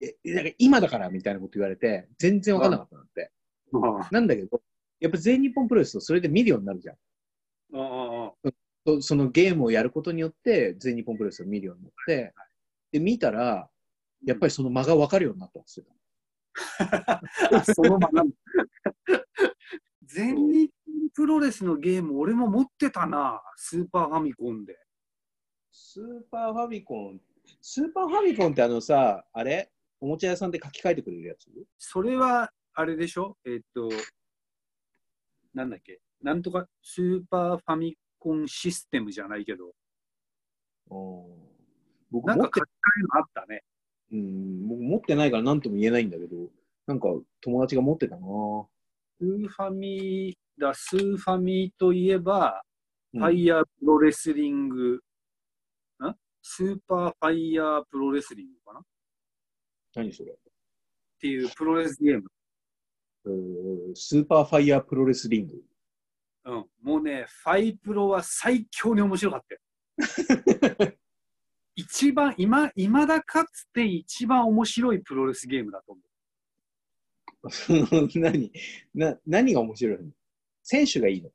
[0.00, 3.30] え、なんか今だからみたいなこと言われて、全然わかんなかったんだって。
[3.72, 4.62] うんなんだけど、
[5.00, 6.96] やっぱ全日本プロレスとそれで見るようになるじゃん。
[8.86, 12.32] そそのゲームをやることによって、全日本プロレスを見るようになって、
[12.92, 13.68] で、見たら、
[14.24, 15.86] やっぱりその間がわかるようになったんですよ。
[16.78, 17.20] あ
[17.74, 18.24] そのまま。
[20.04, 20.72] 全日
[21.08, 24.78] 本プロレスのゲーム、俺も持ってたな、スーパーファミコンで。
[25.72, 27.20] スーパーファミコン、
[27.60, 29.70] スーパーファミコンってあのさ、あれ？
[30.00, 31.48] おもちゃ屋さんで書き換えてくれるやつ？
[31.78, 33.36] それは、あれでしょ？
[33.46, 33.88] えっと、
[35.54, 36.00] なんだっけ？
[36.22, 39.72] なんとかスーパーファミコンシステムじゃないけど、
[42.10, 43.62] 僕なんか書き換えのあったね。
[44.10, 46.36] うん、僕持ってないから何とも言えないんだけど、
[46.86, 47.08] なんか
[47.40, 48.22] 友達が持ってたな。
[49.20, 52.62] スーファミだ、スーファミといえば、
[53.14, 55.00] うんファイヤープロレスリング、ん？
[56.42, 58.80] スーパーファイヤープロレスリングかな？
[58.80, 58.82] っ
[59.94, 60.36] 何それ？
[61.18, 62.28] ていうプロレスゲーム。
[63.26, 65.54] えースーパーファイヤープロレスリング。
[66.44, 66.66] うん。
[66.82, 69.60] もうね、ファイプロは最強に面白かったよ。
[71.74, 76.00] 一番、今、今だかつて一番面白いプロレスゲームだと思
[77.44, 78.08] う。
[78.20, 78.52] 何？
[78.94, 80.10] な何が面白いの？
[80.70, 81.30] 選手がいいの？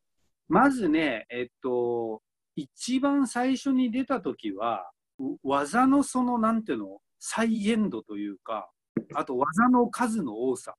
[0.48, 2.22] まずね、えっと、
[2.56, 8.70] 一番最初に出た時は、う技のその、なんていうの、再現度というか、
[9.16, 10.76] あと技の数の多さ。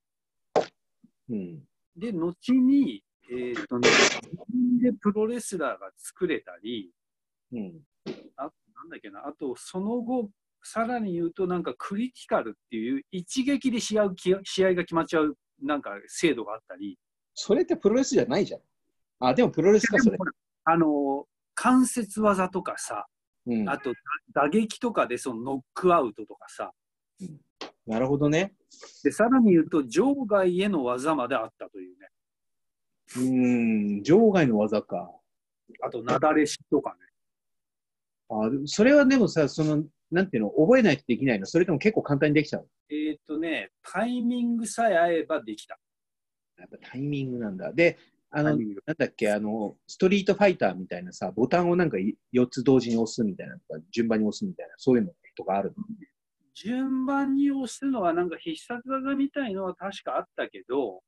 [1.28, 1.64] うん。
[1.96, 4.20] で、後に、えっとね、自
[4.52, 6.92] 分でプロレスラーが作れたり、
[7.52, 7.80] うん。
[8.36, 8.44] な
[8.84, 10.30] んだっけな、あと、その後、
[10.62, 14.12] さらに言うと、なんかクリティカルっていう、一撃で試合
[14.44, 16.96] 試合が決まっちゃう、なんか制度があったり、
[17.34, 18.60] それってプロレスじゃないじゃん。
[19.20, 20.18] あ、でもプロレスか、それ。
[20.64, 23.06] あの、関節技とかさ、
[23.46, 23.68] うん。
[23.68, 23.92] あと
[24.32, 26.72] 打撃とかでそのノックアウトとかさ、
[27.86, 28.54] なるほどね。
[29.02, 32.08] でさらに言うと場外への技まであったというね、
[33.16, 35.10] うーん、場外の技か。
[35.82, 36.98] あとなだれしとかね。
[38.30, 41.46] あそれはでもさ、その、なんていうの、覚えないとできないの？
[41.46, 45.78] それとも結構簡単にできちゃうえーっとね、タイミングさえ合えばできた。
[46.58, 47.72] やっぱタイミングなんだ。
[47.72, 47.98] で、
[48.30, 51.98] あの、なんだっけ、あの、ストリートファイターみたいなさ、ボタンをなんか
[52.32, 55.84] 4つ同時に押すみたいなとか、順番に押すみたいな、そういうのとかあるの？
[56.54, 61.02] 順番に押すのはなんか必殺技みたいのは確かあったけど、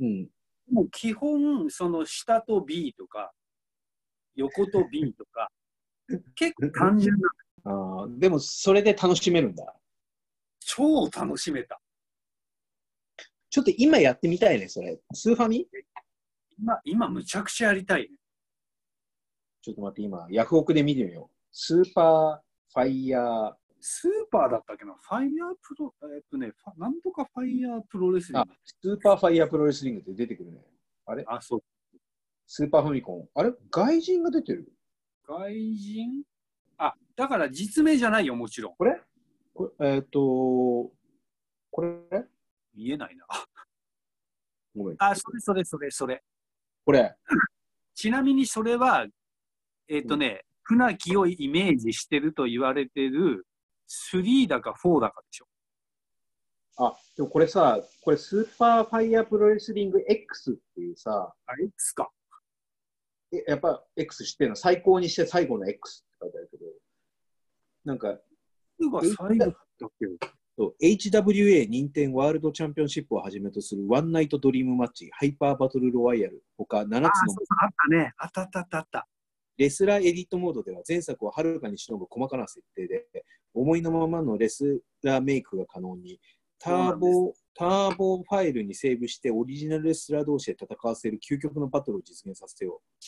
[0.00, 0.28] うん。
[0.70, 3.32] もう基本、その下と B とか、
[4.34, 5.50] 横と B とか、
[6.34, 7.28] 結構単純な、
[7.64, 9.74] あーでも、それで楽しめるんだ。
[10.60, 11.80] 超楽しめた。
[13.50, 14.98] ちょっと今やってみたいね、それ。
[15.12, 15.66] スーファミ？
[16.56, 18.08] 今、今むちゃくちゃやりたいね。
[19.60, 21.36] ちょっと待って、今、ヤフオクで見てみよう。
[21.50, 22.38] スーパー
[22.72, 24.94] ファイヤー、スーパーだったっけな？
[24.94, 28.44] ファイヤープロ、えっとね、なんとかファイヤープロレスリング。
[28.44, 30.64] あ、スーパーファイヤープロレスリングって出てくるね。
[31.06, 31.24] あれ？
[31.26, 31.62] あ、そう。
[32.46, 33.28] スーパーファミコン。
[33.34, 33.52] あれ？
[33.70, 34.72] 外人が出てる？
[35.26, 36.22] 外人？
[36.78, 38.76] あ、だから実名じゃないよ、もちろん。
[38.76, 39.00] これ？
[39.52, 40.92] これえっ、と、
[41.70, 42.24] これ？
[42.80, 43.26] 見えないな。
[44.74, 44.96] ごめん。
[44.98, 46.22] あ、それそれそれそれ。
[46.86, 47.14] これ。
[47.94, 49.06] ちなみにそれは、
[49.86, 53.46] えっ、とね、船木をイメージしてると言われてる
[54.14, 55.46] 3だか4だかでしょ。
[56.78, 62.10] あ、でもこれさ、これスーパーファイヤープロレスリング X っていうさ、あれ X か。
[63.32, 64.56] えやっぱ X 知ってるの？
[64.56, 66.66] 最高にして最後の X って書いてあるけど、
[67.84, 68.18] なんか、
[68.78, 70.39] X が最後だったっけ？
[70.82, 78.12] HWA 任天ワールドチャンピオンシップをはじめとするワンナイトドリームマッチ、ハイパーバトルロワイヤル、他7つのあそうそうあったね。
[78.18, 79.08] あったあったあったあった。
[79.56, 83.06] レスラーエディットモードでは前作をはるかに凌ぐ細かな設定で、
[83.54, 86.20] 思いのままのレスラーメイクが可能に、
[86.58, 93.04] ターボ、ターボファイルにセーブしてオリジナルレスラー同士で戦わせる究極のバトルを実現させよう。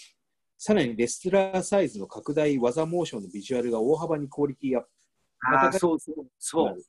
[0.58, 4.88] さらにレスラーサイズの拡大、技モーションのビジュアルが大幅にクオリティアップ。
[5.54, 6.26] あーそうそう。
[6.38, 6.82] そう。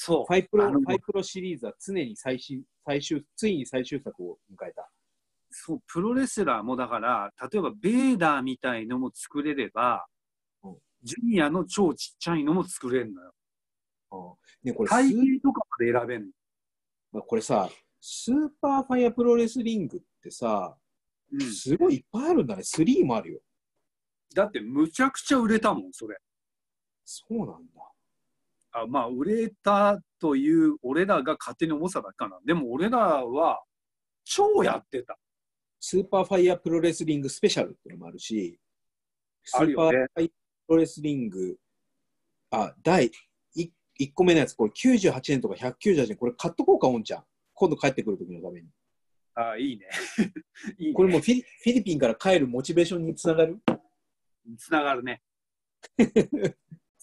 [0.00, 0.24] そう。
[0.28, 4.88] ファイプロファイプロシリーズは常に最終最終ついに最終作を迎えた。
[5.50, 10.06] そう、プロレスラーもだから、例えばベーダーみたいのも作れれば、
[10.62, 14.38] うんジュニアの超ちっちゃいのも作れるのよ。
[14.62, 16.30] ね、これ体型とかまで選べる
[17.12, 17.22] の。
[17.22, 17.68] これさ、
[18.00, 20.76] スーパーファイアプロレスリングってさ、
[21.32, 22.62] うん、すごいいっぱいあるんだね。
[22.62, 23.40] 3もあるよ。
[24.34, 26.16] だってむちゃくちゃ売れたもん、それ。
[27.04, 27.77] そうなんだ。
[28.72, 32.38] あまあ、売れたという俺らが勝手に重さだけかな。
[32.44, 33.62] でも俺らは
[34.24, 35.18] 超やってた。
[35.80, 38.58] スーパーファイアプロレスリングスペシャルっていうのもあるし、
[39.44, 40.32] スーパーファイアプ
[40.68, 41.56] ロレスリング、
[42.50, 43.10] あ、第
[43.56, 47.24] 1, 1個目のやつ、これ98年とか198年、これ買っとこうか、おんちゃん。
[47.54, 48.68] 今度帰ってくるときのために。
[49.34, 49.86] あいいね。
[50.78, 50.92] いいね。
[50.94, 53.60] これもうフィリフィリピンから帰るモチベーションにつながる？
[54.58, 55.22] つながるね。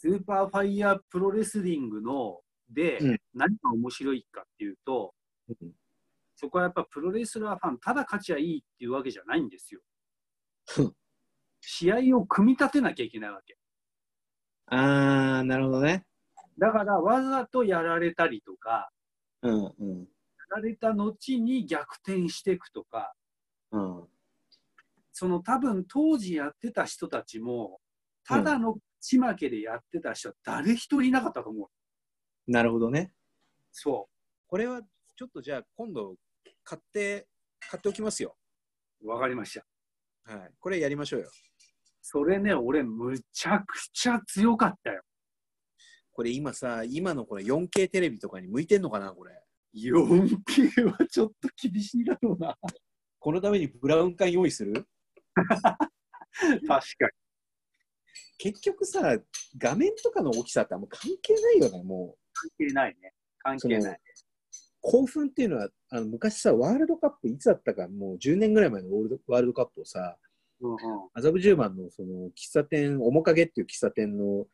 [0.06, 5.16] スーパーファイヤープロレスリングので、うん何が面白いかっていうと、
[5.50, 5.72] うん
[6.38, 9.80] そこはやっぱプロレスラーファン、ただ勝ちゃいいっていうわけじゃないんですよ
[10.80, 10.94] うん。
[11.62, 13.58] 試合を組み立てなきゃいけないわけ。
[14.68, 16.06] あー、なるほどね。
[16.60, 18.92] だからわざとやられたりとか、
[19.42, 20.06] うんうんや
[20.58, 23.14] られた後に逆転していくとか、
[23.72, 24.04] うん。
[25.14, 27.80] その多分当時やってた人たちも、
[28.28, 32.52] ただのちまけでやってた人は誰一人いなかったと思う。
[32.52, 33.12] なるほどね。
[33.72, 34.08] そ
[34.48, 34.82] これは
[35.16, 36.16] ちょっとじゃあ今度
[36.64, 37.28] 買って、
[37.60, 38.36] 買っておきますよ。
[39.02, 39.10] う。
[39.10, 39.60] わかりまし
[40.26, 40.34] た。
[40.34, 40.52] はい。
[40.60, 41.30] これやりましょうよ。
[42.02, 45.02] そそれね、俺、むちゃくちゃ強かったよ。
[46.12, 49.34] これ今さ、今のこれ 4K テレビとかに向いてんのかな、これ。
[49.76, 52.56] 4K はちょっと厳しいだろうな。
[53.20, 54.88] このためにブラウン管用意する？
[55.36, 57.25] 確かに。
[58.38, 59.18] 結局さ、
[59.58, 62.20] 画面とかの大きさってあんま関係ないよね、もう。
[62.34, 63.14] 関係ないね。
[63.40, 64.00] 関係ない。
[64.82, 70.18] 興奮っていうのは、あの昔さ、ワールドカップいつだったか、もう10年ぐらい前のワールドワールドカップをさ、
[71.14, 74.46] 麻布十番のその喫茶店、面影っていう喫茶店の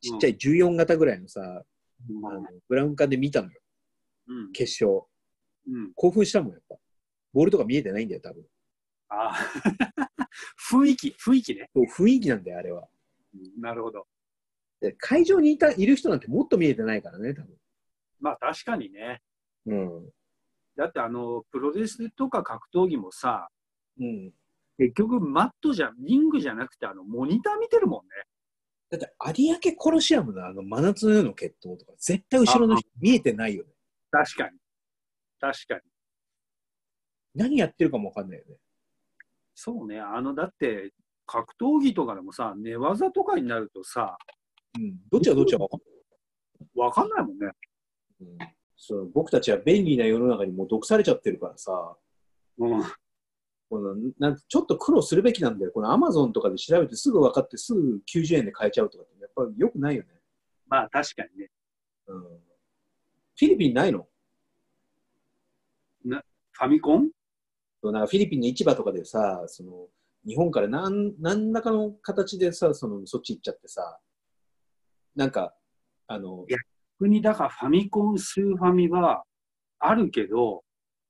[0.00, 3.60] ちっちゃい14型ぐらいのさ、うんあのブラウン管で見たのよ、
[4.28, 5.02] うん決勝。
[5.66, 6.76] うん、興奮したもん、やっぱ。
[7.32, 8.44] ボールとか見えてないんだよ、多分。
[9.08, 10.08] あー
[10.70, 11.70] 雰囲気、雰囲気ね。
[11.74, 12.88] そう雰囲気なんだよ、あれは。
[13.34, 14.06] うんなるほど。
[14.80, 17.56] で会場にいたいる人なんてもっと見えてないからね、多分。
[18.20, 19.20] まあ確かにね。
[19.66, 20.10] うん。
[20.76, 23.48] だってあの、プロレスとか格闘技もさ、
[23.98, 24.32] うん。
[24.78, 28.10] 結局マットじゃ、リングじゃなくてあの、モニター見てるもんね。
[28.90, 33.70] だって、有明コロシアムのあの真夏の夜の決闘とか、絶対後ろの人見えてないよね。
[34.10, 34.58] 確かに。
[35.40, 35.80] 確かに。
[37.34, 38.56] 何やってるかもわかんないよね。
[39.54, 40.00] そうね。
[40.00, 40.92] あの、だって、
[41.28, 44.18] 格闘技とかでもさ、寝技とかになるとさ、
[44.76, 44.96] うん。
[45.12, 45.80] どっちがどっちかわかん
[46.74, 47.52] わかんないもんね。
[48.20, 48.38] うん
[48.80, 51.96] そう僕たちは便利な世の中にもう毒されちゃってるからさ、
[52.58, 52.82] うん。
[53.68, 55.72] このなんちょっと苦労するべきなんだよ。
[55.72, 60.08] このアマゾンとかで調べてすぐ分かってすぐ90円で買えちゃうとかってやっぱり良くないよね。
[60.68, 61.50] まあ確かにね。
[62.06, 62.22] うん。
[62.22, 64.06] フィリピンないの？
[66.04, 67.10] ファミコン？
[67.82, 69.88] そうなんかフィリピンの市場とかでさ、その
[70.26, 73.98] 日本から何何らかの形でさ、そのそっち行っちゃってさ、
[75.16, 75.54] なんか、
[76.06, 79.24] あの逆にだからファミコン、スーファミは
[79.78, 80.64] あるけど、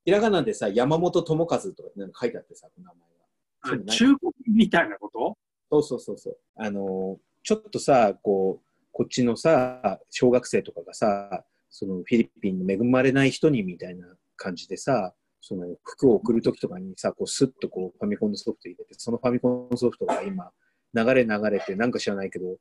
[0.05, 3.92] ひらがなでさ、山本智和とかってなんか書いてあってさ、名前が。
[3.92, 5.37] 中古みたいなこと？
[5.71, 6.38] そうそうそうそう。
[6.57, 20.51] あの、ちょっとさ、こう、こっちのさ、小学生とかがさ、そのフィリピンの恵まれない人にみたいな感じでさ、その服を送るときとかにさ、こうスッとこうファミコンのソフト入れて、そのファミコンソフトが今、
[20.94, 22.57] 流れ流れて、なんか知らないけど、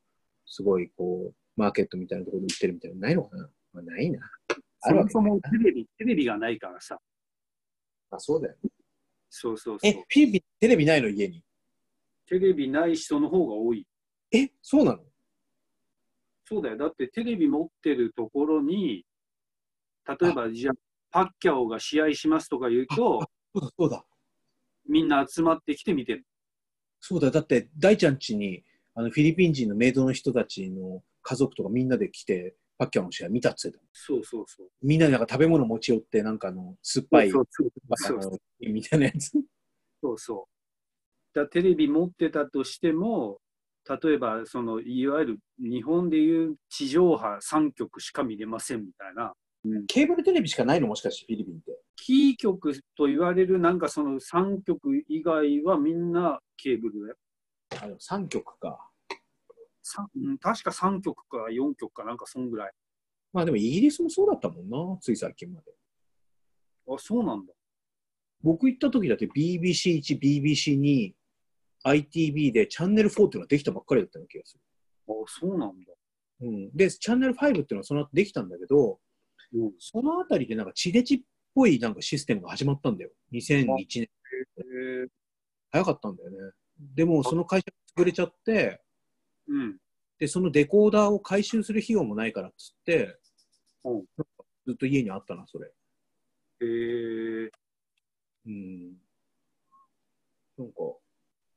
[0.45, 4.19] すごいこう、マーケットみたいなところで売ってるみたいなのないのかな、まあ、ないな。
[4.81, 6.99] あそもそもテレビ、テレビがないからさ。
[8.11, 8.55] あ、そうだよ。
[9.29, 9.99] そうそうそえ、うフ。
[10.19, 11.43] ィリピンテレビないの家に？
[12.27, 13.85] テレビない人の方が多い。
[14.31, 14.99] え、そうなの？
[16.45, 16.77] そうだよ。
[16.77, 19.05] だってテレビ持ってるところに、
[20.07, 20.73] 例えば、じゃあ、
[21.11, 24.05] パッキャオが試合しますとか言うと、そうだ、そうだ。
[24.87, 26.25] みんな集まってきて見てる。
[26.99, 28.63] そうだ、だって大ちゃん家に
[28.95, 33.83] あのフィリピン人のメイドの人たちの家族とかみんなで来て、パッキャオの試合見たっつってた。
[33.93, 34.67] そうそうそう。
[34.81, 37.63] みんなでなんか食べ物持ち寄って、なんかあの酸っぱい、そうそ
[38.29, 39.31] うみたいなやつ。
[40.01, 40.47] そうそ
[41.35, 41.39] う。
[41.39, 43.39] だテレビ持ってたとしても、
[44.03, 49.33] 例えば、その、いわゆる日本でいう地上波3局しか見れませんみたいな。
[49.87, 50.87] ケーブルテレビしかないの？
[50.87, 51.77] もしかしてフィリピンって。
[51.95, 57.15] キー局と言われるなんかその3局以外はみんなケーブルだよ。
[57.81, 58.89] あの3曲か。
[60.41, 62.71] 確か3局か4局かなんかそんぐらい。
[63.33, 65.71] まあでもイギリスもそうだったもんな、つい最近まで。
[66.89, 67.53] あ、そうなんだ。
[68.41, 71.13] 僕行った時だって BBC1、BBC2、
[71.83, 74.61] ITV でチャンネル4っていうのができたばっかりだったような気がする。
[75.09, 75.93] あ、そうなんだ。
[76.41, 78.99] うん、で、チャンネル5っていうのはその後できたんだけど、
[79.53, 81.21] うんそのあたりでなんか地デジっ
[81.55, 83.11] ぽいなんかシステムが始まったんだよ。
[83.31, 84.09] 2001年。
[85.71, 86.37] 早かったんだよね。
[86.95, 88.81] でもその会社が潰れちゃって、
[89.47, 89.77] うん。
[90.19, 93.17] で、そのデコーダーを回収する費用もないからっつって、
[93.83, 94.05] うん
[94.65, 95.67] ずっと家にあったな、それ。
[95.67, 96.65] へ
[97.45, 97.51] え
[98.47, 98.97] うん。
[100.57, 100.73] なんか、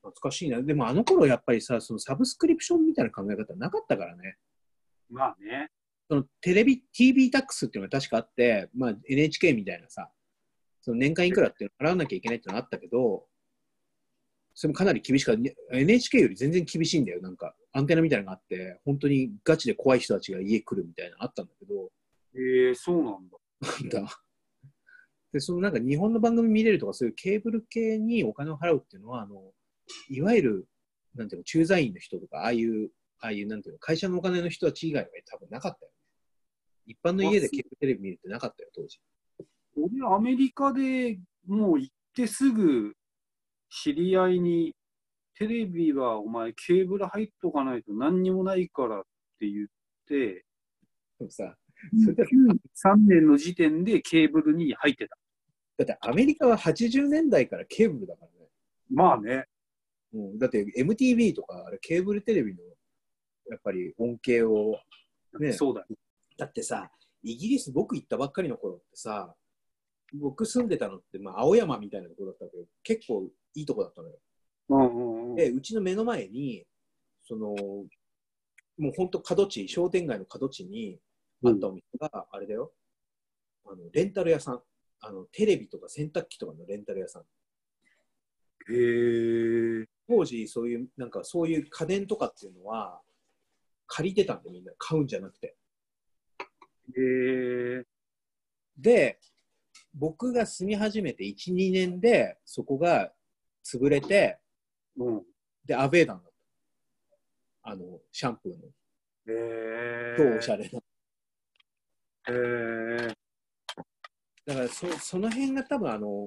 [0.02, 0.62] 懐かしいな。
[0.62, 4.36] でもあの頃やっぱりさ、そのサブスクリプションみたいな考え方なかったからね。
[5.08, 5.70] まあね。
[6.10, 10.10] そのテレビ、TV タックスっていうのが確かあって、まあ NHK みたいなさ、
[10.80, 13.26] その年間いくらっていうの払わなきゃいけないっていうのがあったけど、
[14.54, 15.36] それもかなり厳しかっ
[15.70, 15.76] た。
[15.78, 17.20] NHK より全然厳しいんだよ。
[17.22, 21.92] なんか、アンテナみたいなのがあって、本当にガチで怖い人たちが家来るみたいなのあったんだけど、
[22.34, 23.38] へえそうなんだ。
[23.60, 24.22] なんだ。
[25.32, 29.52] で、そのなんか日本の番組見れるとか、そういうケーブル系にお金を払うっていうのは、あの、
[30.08, 30.68] いわゆる、
[31.14, 32.90] なんていうの、駐在員の人とか、ああいう、
[33.20, 35.99] ああいう、なんていうの、会社のお金の人たち以外は多分なかったよね。
[36.86, 39.00] 一般の家でケーブルテレビ見るってなかったよ、当時。
[39.76, 42.94] 俺、アメリカでもう行ってすぐ
[43.70, 44.74] 知り合いに、
[45.34, 49.02] テレビはお前ケーブル入っとかないと何にもないからっ
[49.38, 49.66] て言っ
[50.06, 50.44] て、
[51.18, 51.54] でもさ、
[52.02, 55.16] それだ93年の時点でケーブルに入ってた。
[55.78, 58.48] だってアメリカは80年代からケーブルだからね。
[58.90, 59.46] まあね。
[60.12, 62.60] うん、だって MTV とか、あれケーブルテレビの、
[63.48, 64.78] やっぱり恩恵を、
[65.38, 65.86] ねそうだよ。
[66.40, 66.90] だってさ、
[67.22, 69.34] イギリス僕行ったばっかりの頃ってさ、
[70.14, 74.18] 僕住んでたのって、まあ、青山みたいなところだったけど、結構いいとこだったのよ。
[74.70, 75.36] うんうんうん。
[75.36, 76.64] で、うちの目の前に、
[77.22, 77.48] その、
[78.78, 80.98] もう本当角地、商店街の角地に
[81.44, 82.72] あったお店が、あれだよ、
[83.66, 84.62] あの、レンタル屋さん。
[85.02, 87.22] あの、テレビとか洗濯機とかのレンタル屋さん。
[88.72, 89.86] へえ。
[90.08, 93.00] 当時、そういう、なんかそういう家電とかっていうのは、
[93.86, 95.56] 借りてたんでみんな買うんじゃなくて。
[98.76, 99.18] で、
[99.94, 103.12] 僕が住み始めて1、2年で、そこが
[103.64, 104.38] 潰れて、
[104.96, 105.22] うん。
[105.64, 106.32] で、アベーダンだっ
[107.62, 107.70] た。
[107.70, 108.58] あの、シャンプーの。
[108.58, 108.72] へ
[109.28, 110.16] え。
[110.16, 110.78] 超おしゃれな。
[112.28, 113.14] へえ。
[114.46, 116.26] だからそ、その辺が多分あの、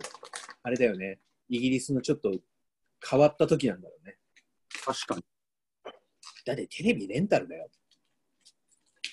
[0.61, 1.19] あれだよね。
[1.49, 2.31] イギリスのちょっと
[3.09, 4.17] 変わった時なんだろうね。
[4.85, 5.23] 確かに。
[6.45, 7.69] だってテレビレンタルだよ。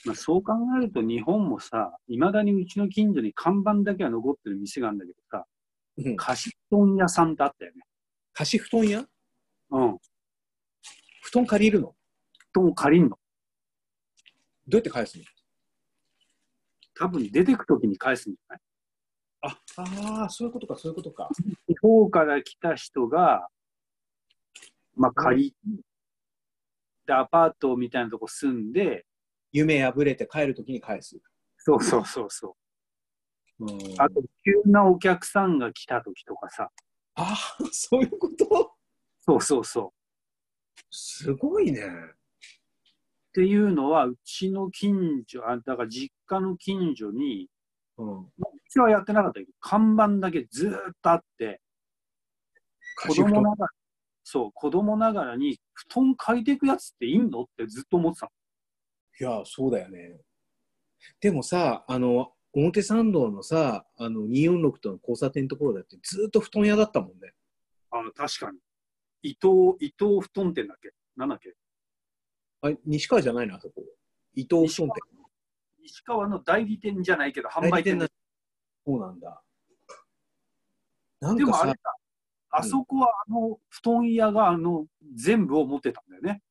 [0.06, 5.44] まあ、そう考えると日本もさ、いまだにうちの近所に看板だけは残ってる店があるんだけどさ、
[5.98, 6.16] うん。
[6.16, 7.82] 貸し布団屋さんってあったよね。
[8.32, 9.04] 貸し布団屋？
[9.70, 9.98] うん。
[11.22, 11.94] 布団借りるの？
[12.52, 13.18] 布団を借りんの。
[14.66, 15.24] どうやって返すの？
[16.94, 18.60] 多分出てくときに返すんじゃない？
[19.42, 19.58] あ、
[20.22, 21.28] ああ、そういうことか、そういうことか。
[21.68, 23.48] 地方から来た人が、
[24.96, 25.80] まあ借り、
[27.06, 29.04] で、アパートみたいなとこ住んで、
[29.52, 31.20] 夢破れて帰るときに返す。
[31.58, 32.56] そうそうそうそ
[33.58, 33.64] う。
[33.64, 36.70] うん、あと、急なお客さんが来たときとかさ、
[37.16, 38.72] ああ、そういうこと？
[39.20, 40.80] そうそうそう。
[40.90, 41.82] すごいね。
[41.82, 47.48] っていうのは、うちの近所、あだから実家の近所に、
[47.98, 48.20] うん。
[48.22, 48.26] う
[48.70, 51.60] ちはやってなかったけど、看板だけずーっとあって、
[53.06, 53.70] 子供ながら、
[54.24, 57.42] そう、子供ながらに、布団借りていくやつっていんの？
[57.42, 58.30] ってずっと思ってた
[59.20, 60.18] いや、そうだよね。
[61.20, 67.32] でもさ、あの、表参道のさ、あの、246との交差点のところだってずっと布団屋だったもんね。
[67.92, 68.00] の。
[68.00, 68.58] あ確かに。
[69.22, 70.90] 伊藤、伊藤布団店だっけ？
[71.16, 71.54] なんだっけ？
[72.62, 73.82] あ、西川じゃないのあそこ。
[74.34, 74.94] 伊藤布団店。
[75.82, 78.06] 石川の代理店じゃないけど、販売店な
[78.86, 79.42] そうなんだ。
[81.20, 81.78] なんでもあれ、だ、
[82.50, 86.42] あそこはあの布団屋があの全部を持ってたんだよね。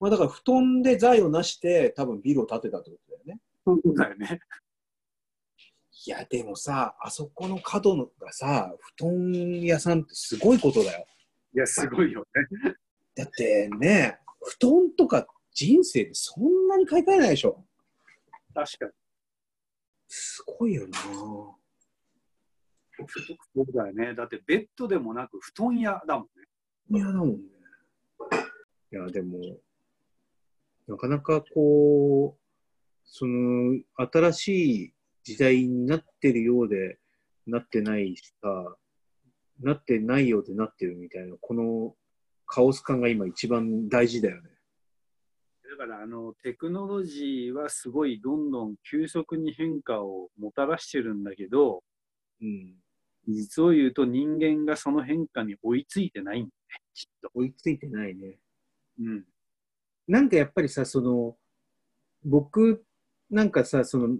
[0.00, 3.40] まあだから布団で財を成して多分ビルを建てたってことだよね。
[3.64, 4.40] そうだよね。
[6.06, 11.06] いや、でもさ、あそこの角のがさ、布団屋さんってすごいことだよ。
[11.54, 12.24] いや、すごいよ
[12.64, 12.74] ね。
[13.16, 17.64] だってね、布団とか人生でそんなに買い替えないでしょ。
[18.54, 18.92] 確かに。
[20.06, 21.58] すごいよなそ
[23.56, 24.14] うだよね。
[24.14, 26.44] だってベッドでもなく布団屋だもんね。
[26.90, 27.36] いやだもんね。
[28.92, 29.38] いや、でも、
[30.88, 32.40] なかなかこう、
[33.04, 36.98] その、新しい時代になってるようで、
[37.46, 38.76] なってないしさ、
[39.60, 41.94] なってないようでなってるみたいな、この
[42.46, 44.50] カオス感が今一番大事だよね。
[45.70, 51.82] だからあのテクノロジーはすごいどんどん急速に変化をもたらしてるんだけど、
[52.40, 52.74] うん。
[53.28, 56.52] 実を言うと人間がその変化に追いついてないんだね、
[56.94, 57.30] きっと。
[57.34, 58.38] 追いついてないね。
[59.00, 59.24] うん。
[60.08, 61.36] なんかやっぱりさ、その、
[62.24, 62.84] 僕
[63.30, 64.16] なんかさ、その、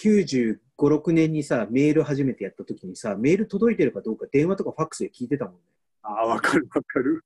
[0.00, 5.60] 95、6年にさ、メール初めてやった時にさ、メール届いてるかどうか電話とかファックスで聞いてたもんね。
[6.02, 7.24] ああ、わかるわかる。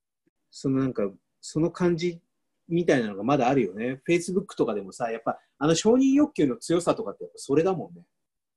[0.50, 1.08] そのなんか、
[1.40, 2.20] その感じ
[2.68, 4.00] みたいなのがまだあるよね。
[4.08, 8.02] Facebook とかでもさ、やっぱあの承認欲求の強さとかってやっぱそれだもんね。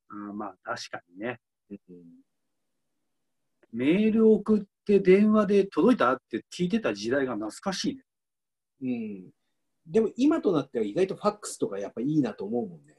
[0.10, 1.40] あーまあ確かにね。
[1.72, 1.78] うん、
[3.72, 8.04] メール送って電話で届いたって聞いてた時代が懐かしいね。
[8.84, 9.32] うん。
[9.88, 12.96] でも今となっては意外とファックスとかやっぱいいなと思うもんね。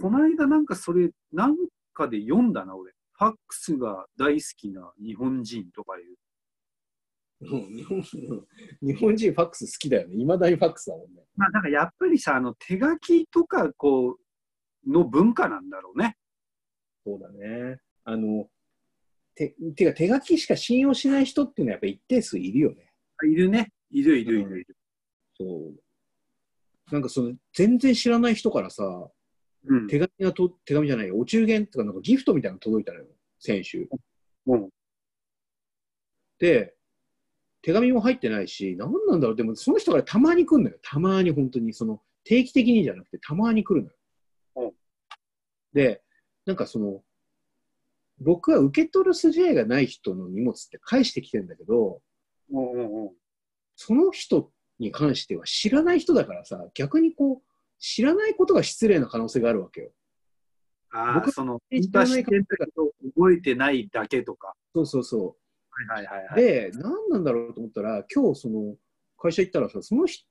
[0.00, 1.56] この間なんかそれ、なん
[1.92, 2.92] かで読んだな、俺。
[3.12, 6.16] ファックスが大好きな日本人とかいう。
[7.40, 8.02] うん日本
[8.82, 10.16] 日本人ファックス好きだよね。
[10.16, 11.22] いまだにファックスだもんね。
[11.36, 14.18] まあなんかやっぱりさ、あの手書きとかこ
[14.86, 16.16] う、の文化なんだろうね。
[17.04, 17.80] そうだね。
[18.04, 18.48] あの、
[19.34, 22.92] て、てか手書きしか信用しない人っていうのはやっぱ一定数いるよね。
[23.24, 23.72] いるね。
[23.90, 24.76] いるいるいるいる。
[25.36, 26.92] そう。
[26.92, 29.10] なんかその、全然知らない人からさ、
[29.66, 29.86] うん。
[29.88, 33.06] 手紙がと、手紙じゃないよ、お中元とかなんかギフトみたいなの届いたのよ、
[33.38, 33.88] 先週。
[34.46, 34.68] うん。
[36.38, 36.74] で、
[37.62, 40.78] 手紙も入ってないし、何なんだろう、でもその人からたまに来るのよ。
[40.82, 43.96] たまに本当に、その、定期的にじゃなくて、たまに来るのよ。
[44.56, 44.72] うん
[45.74, 46.02] で、
[46.46, 47.02] なんかその、
[48.20, 52.00] 僕は受け取る筋合いがない人の荷物って返してきてるんだけど、
[52.50, 53.12] うんうんうん。
[53.80, 54.50] その人
[54.80, 59.92] に関しては知らない人だからさ、逆にこう、知らないことが失礼な可能性があるわけよ。
[60.90, 64.52] ああ、僕その、知らない昔ってんだけど覚えてないだけとか。
[64.74, 65.36] そうそうそ
[65.70, 66.36] はいはいはう。
[66.36, 68.74] で、何なんだろうと思ったら、今日その
[69.16, 70.26] 会社行ったらさ、その人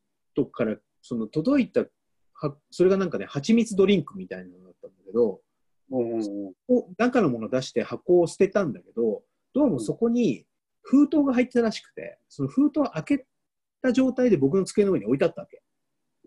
[0.46, 1.86] からその届いた、
[2.34, 5.40] はそれがなんかね、蜂蜜ドリンクみたいなのだったんだけど、
[5.90, 9.24] おうおうおうこう中のもの出して箱を捨てたんだけど、
[9.54, 10.46] どうもそこに
[10.82, 13.26] 封筒が入ってたらしくて、その封筒を開け
[13.82, 15.62] た状態で僕の机の上に置いてあったわけ。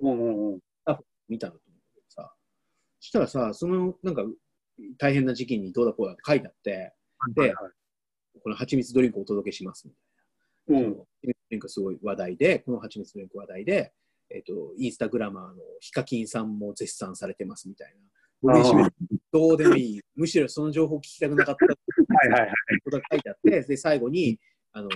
[0.02, 0.60] おうおうおう
[1.28, 2.32] 見たのと思うけどさ。
[3.00, 4.24] そしたらさ、そのなんか
[4.98, 6.92] 大変な時期にどうだこうだって書いてあって、
[7.34, 7.72] ではいはい
[8.42, 9.92] この蜂蜜ドリンクをお届けしますみ
[10.68, 10.88] たいな。
[10.88, 13.92] うん蜂蜜ドリンクすごい話題で、この蜂蜜ドリンク話題で、
[14.30, 18.62] えっ、と、インスタグラマーのヒカキンさんも絶賛されてますみたいな。
[19.32, 20.00] どうでもいい。
[20.14, 21.74] むしろその情報聞きたくなかったは
[22.26, 22.50] いはいはい。
[22.84, 24.38] ことが書いてあって、で、最後に、
[24.72, 24.88] あの、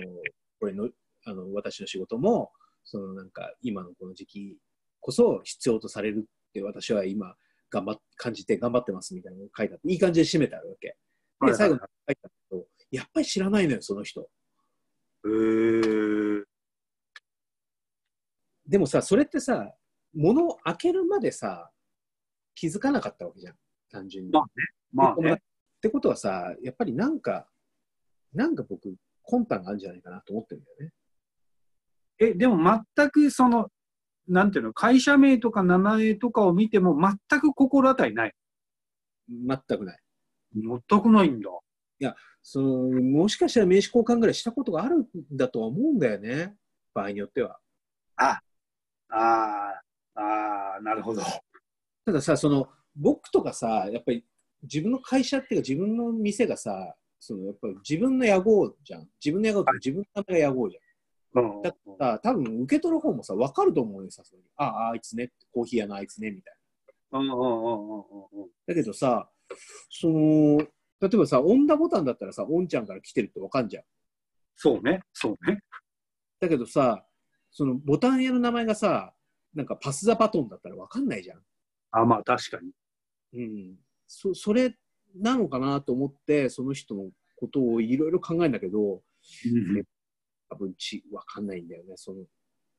[0.59, 0.89] これの、
[1.25, 2.51] あの、私の仕事も、
[2.83, 4.57] そのなんか、今のこの時期
[5.01, 7.35] こそ必要とされるって、私は今、
[7.69, 10.95] 頑張っ、感じて頑張ってますみたいなのが書いてあって、いい感じで締めてあるわけ。
[11.47, 14.21] で、最後に書いてあると、やっぱり知らないのよ、その人。
[15.25, 16.43] へー
[18.67, 19.75] でもさ、それってさ、
[20.13, 21.71] 物を開けるまでさ、
[22.55, 23.55] 気づかなかったわけじゃん、
[23.91, 24.31] 単純に。
[24.31, 24.45] まあ
[24.91, 25.33] まあでね。
[25.33, 25.37] っ
[25.81, 27.47] てことはさ、やっぱりなんか、
[28.33, 28.95] なんか僕、
[29.27, 30.93] 魂胆があるんじゃないかなと思ってるんだよね。
[32.19, 32.57] え、でも
[32.95, 33.69] 全くその、
[34.27, 38.33] なんていうの、会社名とか名前とかを見ても全く心当たりない。
[39.29, 39.99] 全くない。
[40.55, 41.49] 全くないんだ。
[42.47, 46.55] そのもしかしたら名刺交換ぐらいしたことがあるんだとは思うんだよね、
[46.93, 47.57] 場合によっては。
[48.17, 48.39] あ
[49.09, 49.81] あ、
[50.13, 51.23] ああ、なるほど。
[52.05, 54.23] たださ、その僕とかさ、やっぱり
[54.61, 59.09] 自分の会社っていうか自分の店がさ、そのやっぱり自分の屋号じゃん。
[59.23, 61.61] 自分の屋号って自分の名前が屋号じうんゃん。
[61.61, 64.43] だからさ、多分受け取る方もさ、分かると思うよ、さすがに。
[64.57, 66.53] ああ、あいつね、コーヒー屋のあいつね、みたい
[67.11, 67.19] な。
[67.19, 68.49] うんうんうんうんうんうん。
[68.67, 69.29] だけどさ、
[69.89, 73.83] その、例えばさ、オンダボタンだったらさ、オンちゃんから来てるって分かんじゃん。
[74.55, 75.59] そうね、そうね。
[76.39, 77.05] だけどさ、
[77.51, 79.13] そのボタン屋の名前がさ、
[79.53, 81.41] なんかパス・ザ・バトンだったら分かんないじゃん。
[81.91, 82.71] あ、まあ確かに。
[83.33, 83.75] うん。
[84.07, 84.75] そそれ
[85.15, 89.01] なのかなと思って、その人のことをいろいろ考えるんだけど、
[90.55, 91.93] 多分ち分かんないんだよね。
[91.97, 92.23] その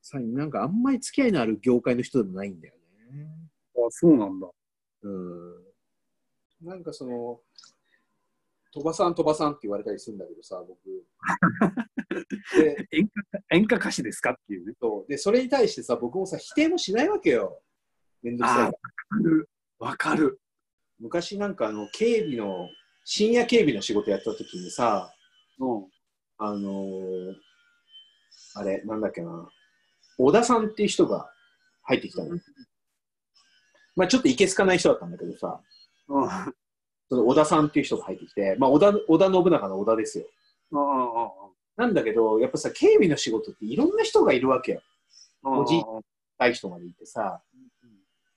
[0.00, 2.74] さなんかあんまり付き合いのある業界の人でもないんだよ
[3.12, 3.28] ね。
[3.76, 4.48] あ、そうなんだ。
[5.02, 5.66] うん。
[6.62, 7.40] なんかその、
[8.72, 10.78] 鳥羽さん、鳥羽さんって言われたりするんだけどさ、僕。
[12.56, 14.74] で演歌演歌歌手ですかっていうね。
[14.80, 17.62] そうで、それに対してさ、僕もさ、否定もしないわけよ。
[18.22, 18.78] めんどくさいか
[19.80, 19.86] ら。
[19.90, 20.40] わかる。
[20.98, 22.68] 昔なんかあの、警備の、
[23.04, 25.12] 深夜警備の仕事やった時にさ、
[25.58, 25.90] うん。
[26.38, 27.45] あのー
[28.56, 29.48] あれ、なんだっけな、
[30.18, 31.30] 小田さんっていう人が
[31.82, 32.38] 入ってきたの。
[33.94, 35.60] まあちょっといけすかない人だったんだけどさ、
[36.08, 36.22] うん。
[36.22, 36.28] うん
[37.08, 40.24] その小田さんっていう人が入ってきて、まあ織田、織田信長の織田ですよ。
[40.72, 41.46] うん
[41.76, 44.82] なんだけど、やっぱさ、警備の仕事っていろんな人がいるわけよ。
[45.44, 45.58] うん。
[45.60, 45.82] おじい
[46.38, 47.42] 若い人までいてさ、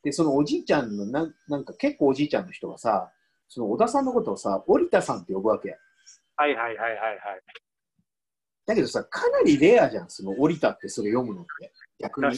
[0.04, 3.12] で、そのおじいちゃんのなん、なんか結構おじいちゃんの人がさ、
[3.48, 5.78] その小田さんのことをさ、織田さんって呼ぶわけ。
[6.36, 7.20] はいはいはいはいはい。
[8.70, 11.74] だけどさ、かなりレアじゃん、その織田ってそれ読むのって。
[11.98, 12.38] 逆に。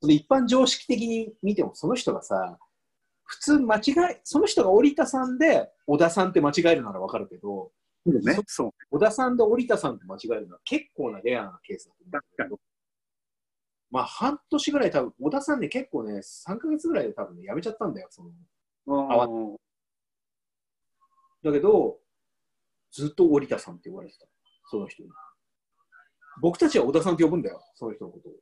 [0.00, 2.56] その一般常識的に見ても、その人がさ、
[3.24, 3.82] 普通間違い、
[4.22, 7.72] その人が織田さんで小田さんって間違えるならわかるけど、
[8.06, 8.24] に。
[8.24, 8.38] ね。
[8.46, 8.70] そう。
[8.88, 12.60] 小田さんで織田さんって間違えるのは結構なレアなケースだと思うんだけど、
[13.90, 18.30] まあ半年ぐらい多分、小田さんね結構ね、3ヶ月ぐらいで多分ね、辞めちゃったんだよ、その。
[18.86, 19.56] うん
[21.42, 21.98] だけど、
[22.90, 24.26] ずっと織田さんって言われてた、
[24.70, 25.08] その人に。
[26.40, 28.32] 僕たちは小田さんって呼ぶんだよ、その人のことを。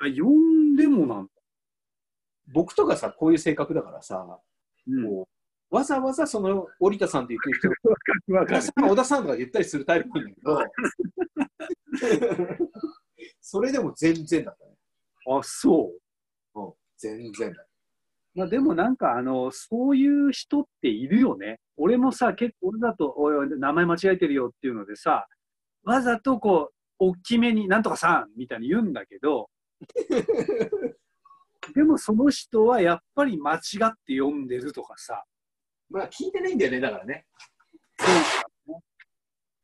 [0.00, 1.30] あ、呼んでもなんだ。
[2.52, 4.40] 僕とかさ、こういう性格だからさ、
[4.86, 10.58] うんこうわざわざその織田さんって言ってる人わ小田さん、小田さんとか言ったりするタイプなんだけど、
[13.40, 14.72] それでも全然だったね。
[15.28, 15.92] あ、そ
[16.54, 16.60] う。
[16.60, 17.64] うん、全然だ。
[18.34, 21.58] まあでもなんかあの、そういう人っているよね。
[21.76, 25.26] 俺もさ、結構俺だと、おいおい、名前間違えてるよっていうのでさ、
[25.82, 29.50] わざとこう、大きめになんとかさんみたいに言うんだけど、
[31.74, 33.60] でもその人はやっぱり間違っ
[34.06, 35.24] て読んでるとかさ、
[35.88, 37.26] まあ聞いてないんだよね、だからね。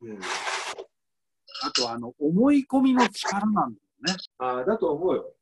[0.00, 3.80] うん、あとあの、思い込みの力なんだ
[4.12, 4.16] よね。
[4.38, 5.32] ああ、だと思うよ。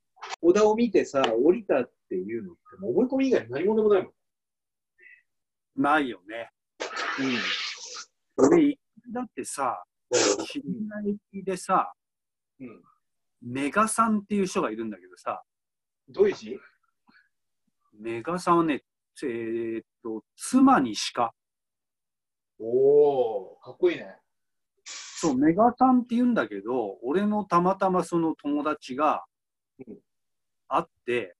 [0.40, 4.12] 小田を見てさ、降りたっていうのって、もう思い込み以外何もでもないもん。
[5.76, 6.50] ないよね。
[8.38, 8.48] うん。
[8.48, 8.78] 俺、
[9.12, 9.82] だってさ、
[10.46, 10.64] 知り
[11.32, 11.92] 合いでさ、
[12.60, 12.82] うん。
[13.42, 15.42] メガさんっていう人がいるんだけどさ、
[16.08, 16.58] どういう字？
[17.98, 18.82] メガさんはね、
[19.22, 21.32] えーっと、妻に鹿。
[22.58, 24.16] おおかっこいいね。
[24.84, 29.24] そう、メガタンって言うんだけど、俺のたまたまその友達が
[29.86, 29.98] うん
[30.68, 31.36] あって、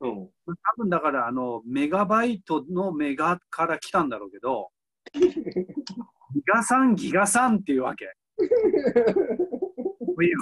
[0.00, 0.10] うん。
[0.10, 0.30] 多
[0.76, 4.70] 分だからあの、メガバイトのメガから来たんだろうけど、
[5.14, 8.12] ギガさん、ギガさんっていうわけ。
[8.38, 10.32] おいおい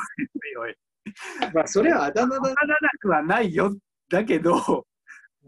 [0.56, 0.76] おいおい。
[1.54, 2.54] まあ、それはあだ名だわ。
[2.54, 3.76] からなくはないよ。
[4.08, 4.86] だけど、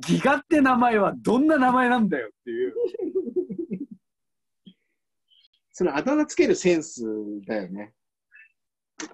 [0.06, 2.74] ギガって名前はどんな名前なんだよっていう。
[5.72, 7.04] そのあだ名つけるセンス
[7.46, 7.94] だよね。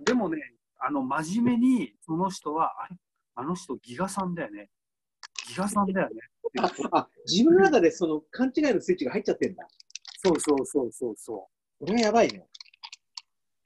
[0.05, 0.39] でもね、
[0.79, 2.97] あの、真面目に、その人は、あれ？
[3.35, 4.69] あの人ギガさんだよね。
[5.53, 6.21] ギガさんだよね。
[6.61, 9.67] あ、あ自分の中でその勘違いのスイッチが入っちゃってんだ。
[10.25, 11.49] そうそうそうそうそ
[11.79, 12.47] これはやばいね。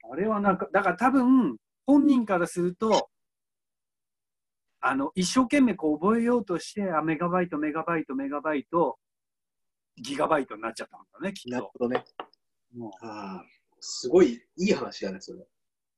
[0.09, 0.13] う。
[0.13, 3.09] あれはなんか、だから多分、本人からすると、
[4.79, 8.97] あの、一生懸命こう覚えようとして、あ、メガバイト、メガバイト、メガバイト、
[9.97, 11.49] ギガバイトになっちゃったんだね、きっと。
[11.49, 12.03] なるほどね。
[12.75, 13.45] もうああ、
[13.79, 15.39] すごいいい話だね、それ。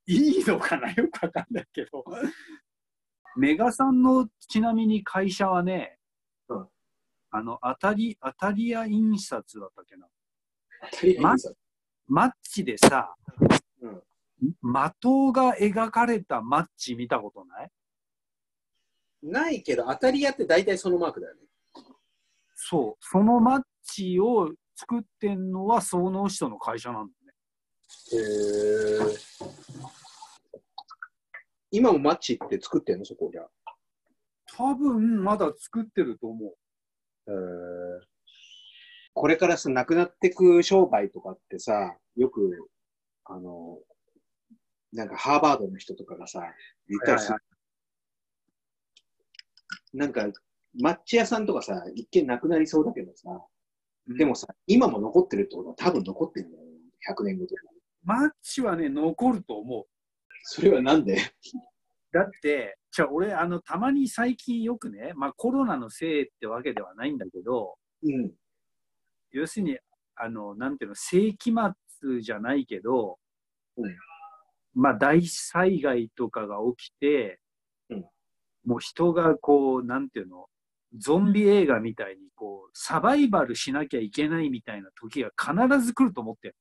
[0.06, 0.90] いいのかな？
[0.92, 2.04] よくわかんないけど。
[3.36, 5.98] メガさんのちなみに会社はね、
[6.48, 6.68] うん
[7.30, 10.06] あの、当たり、当たり屋印刷だったっけな。
[10.90, 11.50] 当たり前にさ
[12.08, 13.14] マッチでさ、
[13.80, 14.02] うん
[14.40, 17.70] 的が描かれたマッチ見たことない？
[19.22, 21.40] ないけど、当たり屋って大体そのマークだよね。
[22.54, 23.04] そう。
[23.04, 27.34] そのマッチを作ってんのはその人の会社なんだね。
[28.12, 29.16] へえ。
[31.70, 33.04] 今もマッチって作ってんの？
[33.04, 33.46] そこじゃ。
[34.56, 36.50] 多分まだ作ってると思う。
[36.50, 38.06] へえ。
[39.14, 42.68] これからさ、なくなってく商売とかってさ、よく、
[43.24, 43.78] あの、
[44.92, 46.42] なんかハーバードの人とかがさ、
[46.88, 47.34] 言ったりする。
[47.34, 47.42] はい
[49.92, 50.28] なんか、
[50.80, 53.28] マッチ屋さんとかさ、一見なくなりそうだけどさ、
[54.06, 56.70] うんでもさ、今も残ってるってことは多分残ってるんだよね。
[57.08, 57.62] 100年後とか。
[58.04, 59.84] マッチはね、残ると思う。
[60.42, 61.16] それはなんで？
[62.12, 68.32] だって、じゃあ俺、あの、たまに最近よくね、まあコロナのせいってわけではないんだけど、うん。
[69.30, 69.78] 要するに、
[70.16, 71.52] あの、なんていうの、世紀
[72.02, 73.18] 末じゃないけど、
[73.76, 73.96] うん
[74.72, 77.40] まあ大災害とかが起きて、
[77.88, 78.04] うん
[78.64, 80.46] もう人がこう、なんていうの、
[80.98, 86.56] ゾンビ映画みたいにこう、サバイバルしなきゃいけないみたいな時が必ず来ると思ってる。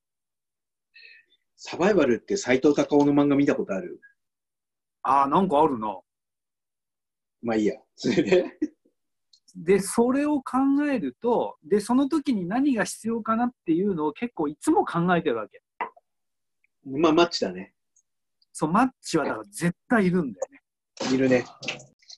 [1.61, 3.99] サバイバルって斎藤隆夫の漫画見たことある？
[5.03, 5.99] ああ、なんかあるな。
[7.41, 7.75] まあいいや。
[7.97, 8.57] それで、
[9.57, 10.57] で、それを考
[10.89, 15.61] えると、で、その時に何が必要かなっていうのを結構いつも考えてるわけ。
[16.85, 17.73] まあマッチだね。
[18.53, 20.47] そう、マッチはだから絶対いるんだよ
[21.09, 21.13] ね。
[21.13, 21.45] いるね。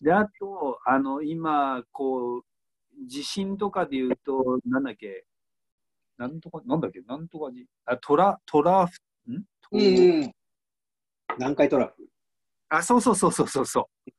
[0.02, 2.44] で、あと、あの、今、こう、
[3.08, 5.26] 地震とかで言うと、なんだっけ、
[6.20, 9.00] なんとか、なんだっけ、なんとかじ、あ、トラ、トラフ、
[9.30, 9.44] ん？
[9.62, 10.34] トうん。
[11.38, 12.08] 南海トラフ。
[12.70, 14.12] あ、そうそうそうそうそうそう。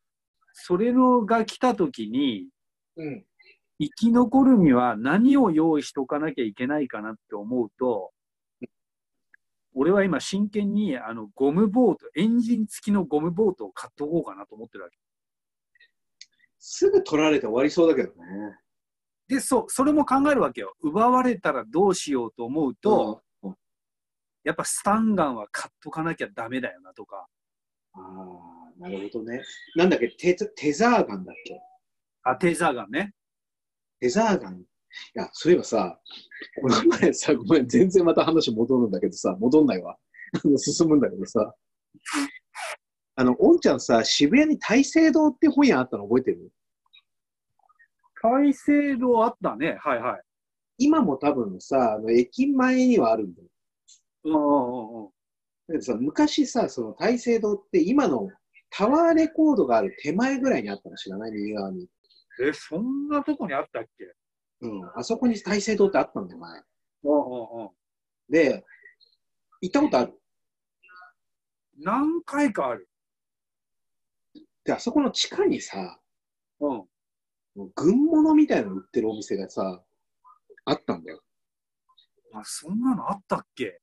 [0.52, 2.48] それのが来た時に、
[2.96, 3.24] うん。
[3.78, 8.12] 生き残るには何を用意しとかなきゃいけないかなって思うと、
[9.74, 14.98] 俺は今真剣にあのゴムボート、エンジン付きのゴムボートを買っとこうかなと思ってるわけ。
[16.58, 18.58] すぐ取られて終わりそうだけどね。
[19.26, 20.74] で、そう、それも考えるわけよ。
[20.82, 23.31] 奪われたらどうしようと思うと、うん
[24.44, 27.26] やっぱスタンガンは買っとかなきゃダメだよなとか。
[27.94, 29.42] ああ、なるほどね。
[29.76, 31.60] なんだっけ、テテザーガンだっけ？
[32.24, 33.14] あ、テーザーガンね。
[34.00, 34.60] テザーガン？
[34.60, 34.64] い
[35.14, 35.98] や、そういえばさ、
[36.60, 39.96] この前さ、ごめん、全然また話戻るんだけどさ、戻んないわ。
[40.58, 41.54] 進むんだけどさ、
[43.16, 46.50] あの、おんちゃんさ、渋谷に大聖堂って本屋あったの覚えてる？
[48.14, 49.78] 改正度あったね。
[49.80, 50.22] はいはい。
[50.78, 53.48] 今も多分さ、あの駅前にはあるんだよ。
[54.24, 55.06] うんうんうんうん。
[55.06, 55.12] だ
[55.72, 58.28] けどさ、昔さ、その大聖堂って今の
[58.70, 61.32] タワーレコードがある手前ぐらいにあったの知らない？
[61.32, 61.88] 右側に。
[62.40, 64.14] え、そんなとこにあったっけ？
[64.62, 64.90] うん。
[64.96, 66.62] あそこに大聖堂ってあったんだよ、前。
[67.04, 67.70] うんうんうん。
[68.30, 68.64] で、
[69.60, 70.18] 行ったことある？
[71.78, 72.88] 何回かある。
[74.64, 75.98] で、あそこの地下にさ、
[76.60, 76.84] うん。
[77.74, 79.82] 軍物みたいなの売ってるお店がさ、
[80.64, 81.20] あったんだよ。
[82.32, 83.81] あ、そんなのあったっけ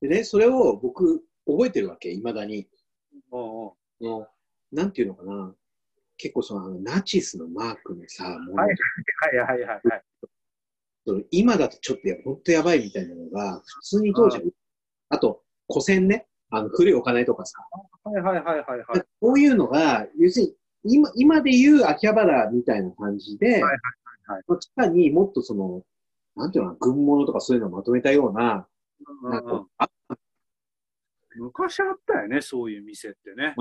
[0.00, 2.68] でね、それを僕、覚えてるわけ、未だに。
[3.32, 3.68] うんうん。
[4.00, 4.28] の
[4.72, 5.54] なんていうのかな。
[6.18, 8.74] 結構そのナチスのマークのさ、ものはいは
[9.32, 10.02] いはいはいはい。
[11.06, 14.42] その今だとちょっとや本当やばいみたいなのが、普通に当時は、
[15.10, 17.58] あと、古銭ね、あの古いお金とかさ、
[18.04, 19.02] はいはいはいはいはい。
[19.20, 20.46] こういうのが、要する
[20.84, 23.72] に今今で言う秋葉原みたいな感じで、はいはい
[24.26, 24.42] はい。
[24.46, 25.82] その地下にもっとその、
[26.36, 28.66] なんていうのかな、軍物とかそういうのをまとめたような、
[31.36, 33.54] 昔あったよね、そういう店ってね。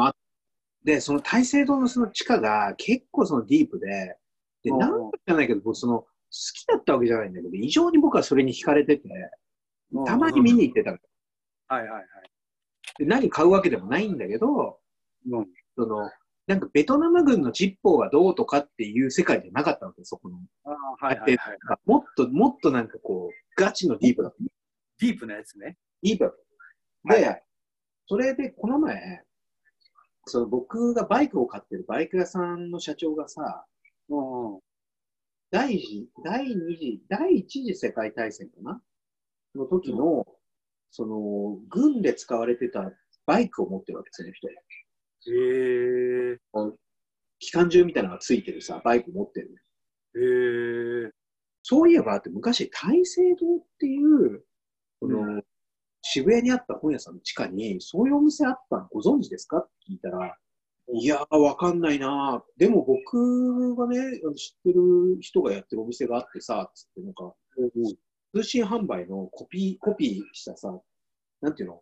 [0.84, 4.18] で、その大聖堂のその地下が結構そのディープで、
[4.64, 9.10] で、うんなんかじゃないけど、僕その、好きだったわけじゃないんだけど、異常に僕はそれに惹かれてて、
[10.06, 10.98] たまに見に行ってたの。
[11.68, 12.06] はいはいはい。
[12.98, 14.80] で何買うわけでもないんだけど、
[15.30, 16.10] うんその、
[16.48, 20.38] なんかベトナム軍のジッポーがどうとかっていう世界じゃなかったわけそこの。
[20.64, 21.58] あーはいはいはい。
[21.86, 24.38] もっと、もっとなんかこう、ガチのディープだった。
[25.00, 25.78] ディープなやつね。
[26.04, 26.34] ディープ。
[27.06, 27.40] で、はいは
[28.08, 29.24] それでこの前、
[30.26, 33.66] その僕がバイクを買ってるバイク屋さんの社長がさ、
[34.10, 34.60] うんうん。
[35.52, 38.82] 第一次、第二次、第一次世界大戦かな？
[39.56, 40.26] の時の、
[40.92, 42.92] その、軍で使われてた
[43.26, 44.48] バイクを持ってるわけ、その人。
[44.50, 44.54] へ
[46.34, 46.38] え。
[47.40, 49.56] 機関銃みたいなのがついてるさ、バイク持ってる。
[50.16, 51.12] へえ。
[51.64, 54.44] そういえば、って昔、大聖堂っていう、
[55.00, 55.46] この、う
[56.02, 59.58] 渋谷にあった本屋さんの地下に、そういうお店あったのご存知ですか？
[59.58, 60.36] って聞いたら、
[60.94, 62.60] いやー、わかんないなー。
[62.60, 63.98] でも僕がね、
[64.36, 67.34] 知ってる人がやってるお店があってさ、つってなんか、
[68.34, 70.80] 通信販売のコピー、コピーしたさ、
[71.42, 71.82] なんていうの？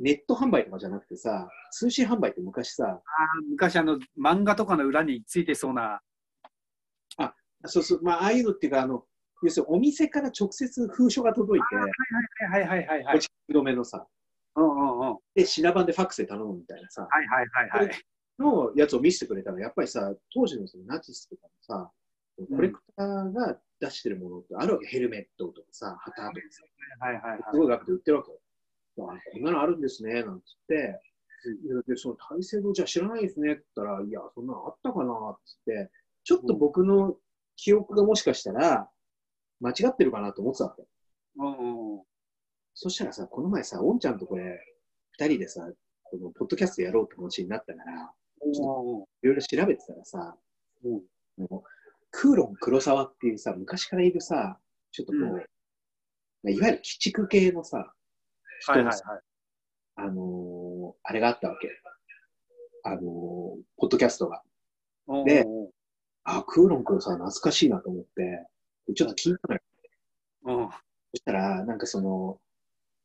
[0.00, 6.00] ネット販売とかじゃなくてさ、通信販売って昔さ、あー昔あの漫画とかの裏についてそうな。
[7.66, 9.02] そうそう、まあ、ああいうのっていうか、あの、
[9.42, 11.82] 要するにお店から直接封書が届いて、は
[12.60, 13.16] いはいはいはいはい。
[13.16, 14.06] 落ち止めのさ、
[14.56, 15.18] うんうんうん。
[15.34, 18.02] で、品番でファックスで頼むみたいなさ、はいはいはいはい。
[18.38, 21.90] のやつを見せてくれたら、やっぱりさ、当時のそのナチスとかのさ、
[22.42, 26.62] んコレクターが出してるものってあるわけ、ヘルメットとかさ、旗とかさ、
[27.00, 27.40] はいはいはい。
[27.52, 28.30] すごい額で売ってるわけ
[28.96, 31.00] こんなのあるんですね、なんつって、
[31.86, 35.90] でその大聖堂じゃ知らないですねって言ったら、いや、そんなのあったかなっつって、
[36.24, 37.16] ちょっと僕の
[37.56, 38.88] 記憶がもしかしたら
[39.60, 40.84] 間違ってるかなと思ってたわけ。
[42.74, 44.60] そしたらさ、この前さ、おんちゃんとこれ、
[45.18, 45.68] 二人でさ、
[46.04, 50.36] このポッドキャストやろうって話になったから、いろいろ調べてたらさ、
[50.84, 51.02] うん
[52.10, 54.58] クーロン黒沢っていうさ、昔からいるさ、
[54.92, 55.40] ちょっとこう、うんま
[56.46, 57.92] あいわゆる鬼畜系のさ、
[58.60, 60.10] 人のさはいはいはい。
[60.10, 61.68] あのーあれがあったわけ。
[62.84, 63.00] あのー
[63.76, 64.42] ポッドキャストが。
[65.24, 65.46] で
[66.24, 68.46] あ、クーロン黒沢懐かしいなと思って、
[68.94, 69.60] ちょっと聞いたのよ。
[70.44, 70.64] うん。
[70.64, 70.70] うん
[71.10, 72.38] そしたら、なんかその、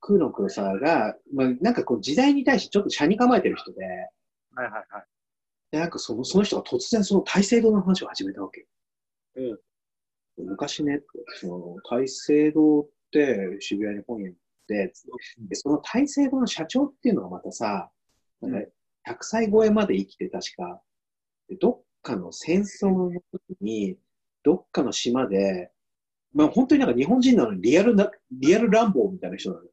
[0.02, 5.06] クーロン黒沢が、まあ、なんかこう時代に対してちょっと車に構えてる人で、はいはいはい。
[5.72, 8.68] でなんかそのその人が突然その大聖堂の話を始めたわけ。
[9.36, 9.60] うん
[10.38, 11.02] 昔ね、
[11.40, 14.94] その大聖堂って渋谷に本屋に行って、
[15.48, 17.90] でその大聖堂の社長っていうのがまたさ、
[18.42, 18.58] なんか
[19.08, 20.82] 100歳超えまで生きて確か、
[21.48, 23.96] でどっかの戦争の時に、
[24.44, 25.72] どっかの島で、
[26.34, 29.70] まあ本当になんか日本人なのにリアルな、リアル乱暴みたいな人なのよ。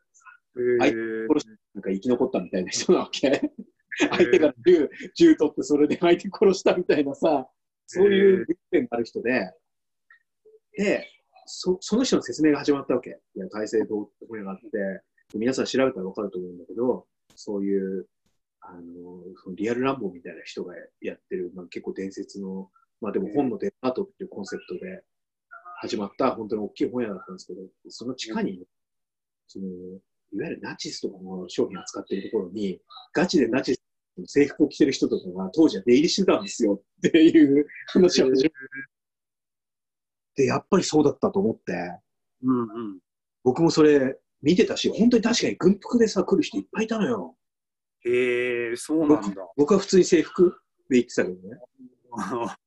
[0.78, 3.52] はいへー殺しなんか生き残ったみたいな人なわけ。
[3.98, 7.48] 相手が銃、銃取ってそれで 相手殺したみたいなさ、
[7.86, 9.52] そういう実験がある人で、
[10.76, 11.06] で、
[11.46, 13.20] そその人の説明が始まったわけ。
[13.34, 15.02] いや、大聖堂って本屋があって、
[15.34, 18.06] 皆さん調べたら分かると思うんだけど、そういう、
[18.60, 25.02] あの、そのリアル乱暴みたいな人がやってる、まあ、結構伝説の、まあでも本のデパートっていうコンセプトで
[25.80, 28.62] 始まった本当に大きい本屋だったんですけど、その地下に、
[29.46, 29.66] その、
[30.32, 32.80] いわゆるナチスとかの商品を扱っているところに、
[33.14, 33.82] ガチでナチス
[34.18, 38.50] の制服を着てる人とかが当時は出入りしてたんですよっていう話を始め
[40.36, 41.72] て、やっぱりそうだったと思って、
[42.42, 42.98] うんうん。
[43.42, 47.36] 僕もそれ見てたし、本当に確かに軍服でさ、来る人いっぱいいたのよ。
[48.04, 49.34] へえ、そうなんだ。
[49.56, 51.58] 僕は普通に制服で行ってたけどね。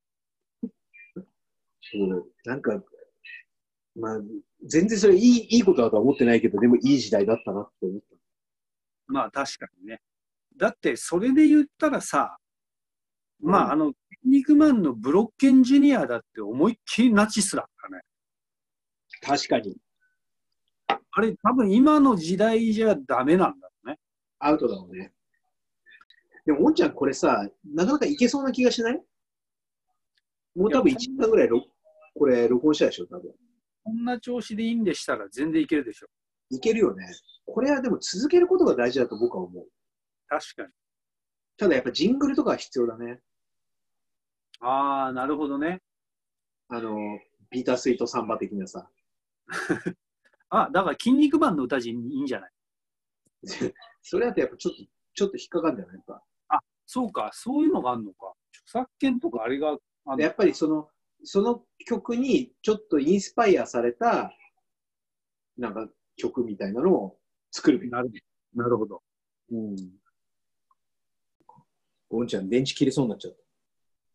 [1.81, 2.83] そう、なんか、
[3.95, 4.19] まあ、
[4.65, 8.05] 全然それいいいいことだとは思ってないけど、でもいい時代だったなって思った。
[9.07, 10.01] まあ確かにね。
[10.57, 12.37] だってそれで言ったらさ、
[13.39, 18.01] まああの、筋肉マンのブロッケンジュニアだって思いっきりナチスだったね。
[19.21, 19.77] 確かに。
[20.87, 23.99] あれ多分今の時代じゃダメなんだろうね。
[24.39, 25.11] アウトだもんね。
[26.45, 29.01] でも、おんちゃんこれさ、なかなかいけそうな気がしない？
[30.55, 31.63] もう多分1時間ぐらいろ
[32.15, 33.31] これ録音したでしょ、多分。
[33.83, 36.07] こんな調子でいいんでしたら全然いけるでしょ。
[36.49, 37.05] いけるよね。
[37.45, 39.65] これはでも続けることが大事だと僕は思う。
[40.27, 40.69] 確かに。
[41.57, 43.19] ただやっぱジングルとかは必要だね。
[44.61, 45.81] ああ、なるほどね。
[46.69, 46.95] あの、
[47.49, 48.89] ビータースイートサンバ的なさ。
[50.49, 52.51] あ、だから筋肉マンの歌人いいんじゃない？
[54.01, 54.83] それだとやっぱちょっと、
[55.15, 56.23] ちょっと引っかかるんじゃないか。
[56.85, 58.33] そうか、そういうのがあるのか。
[58.51, 60.89] 著作権とかあれがあやっぱりその、
[61.23, 64.33] その曲にちょっとインスパイアされた、
[65.57, 67.17] なんか曲みたいなのを
[67.51, 67.91] 作るべき。
[67.91, 68.11] なる
[68.55, 69.01] なるほど。
[69.51, 69.75] うん。
[72.09, 73.35] おんちゃん、電池切れそうになっちゃっ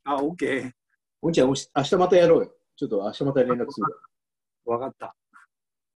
[0.05, 0.13] た。
[0.13, 0.73] あ、OK。
[1.21, 2.55] おんちゃん、明日またやろうよ。
[2.77, 3.87] ちょっと明日また連絡する
[4.67, 4.79] わ。
[4.79, 5.17] わかった。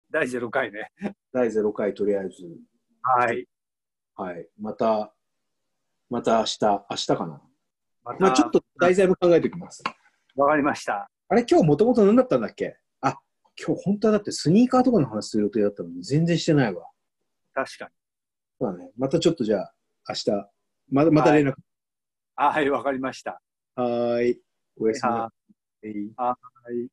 [0.09, 0.91] 第0回ね。
[1.31, 2.57] 第0回とりあえず。
[3.01, 3.47] はい。
[4.15, 4.49] はい。
[4.57, 5.13] また、
[6.09, 6.59] また明日、
[6.89, 7.41] 明日かな。
[8.03, 9.83] ままあちょっと題材も考えておきます。
[10.41, 11.07] わかりました。
[11.29, 12.75] あれ、今日もともと何だったんだっけ？
[13.01, 13.19] あ、
[13.63, 16.89] 今日本当はだってスニーカーとかの話する予定だったのに全然してないわ。
[17.53, 17.91] 確かに。
[18.59, 18.91] そうだね。
[18.97, 19.73] またちょっとじゃあ、
[20.09, 20.31] 明日、
[20.89, 21.53] ままた連絡。
[22.35, 23.39] あはい、わかりました。
[23.75, 24.41] はーい。
[24.77, 25.89] おやすみなはさい。
[26.17, 26.35] は
[26.73, 26.89] い。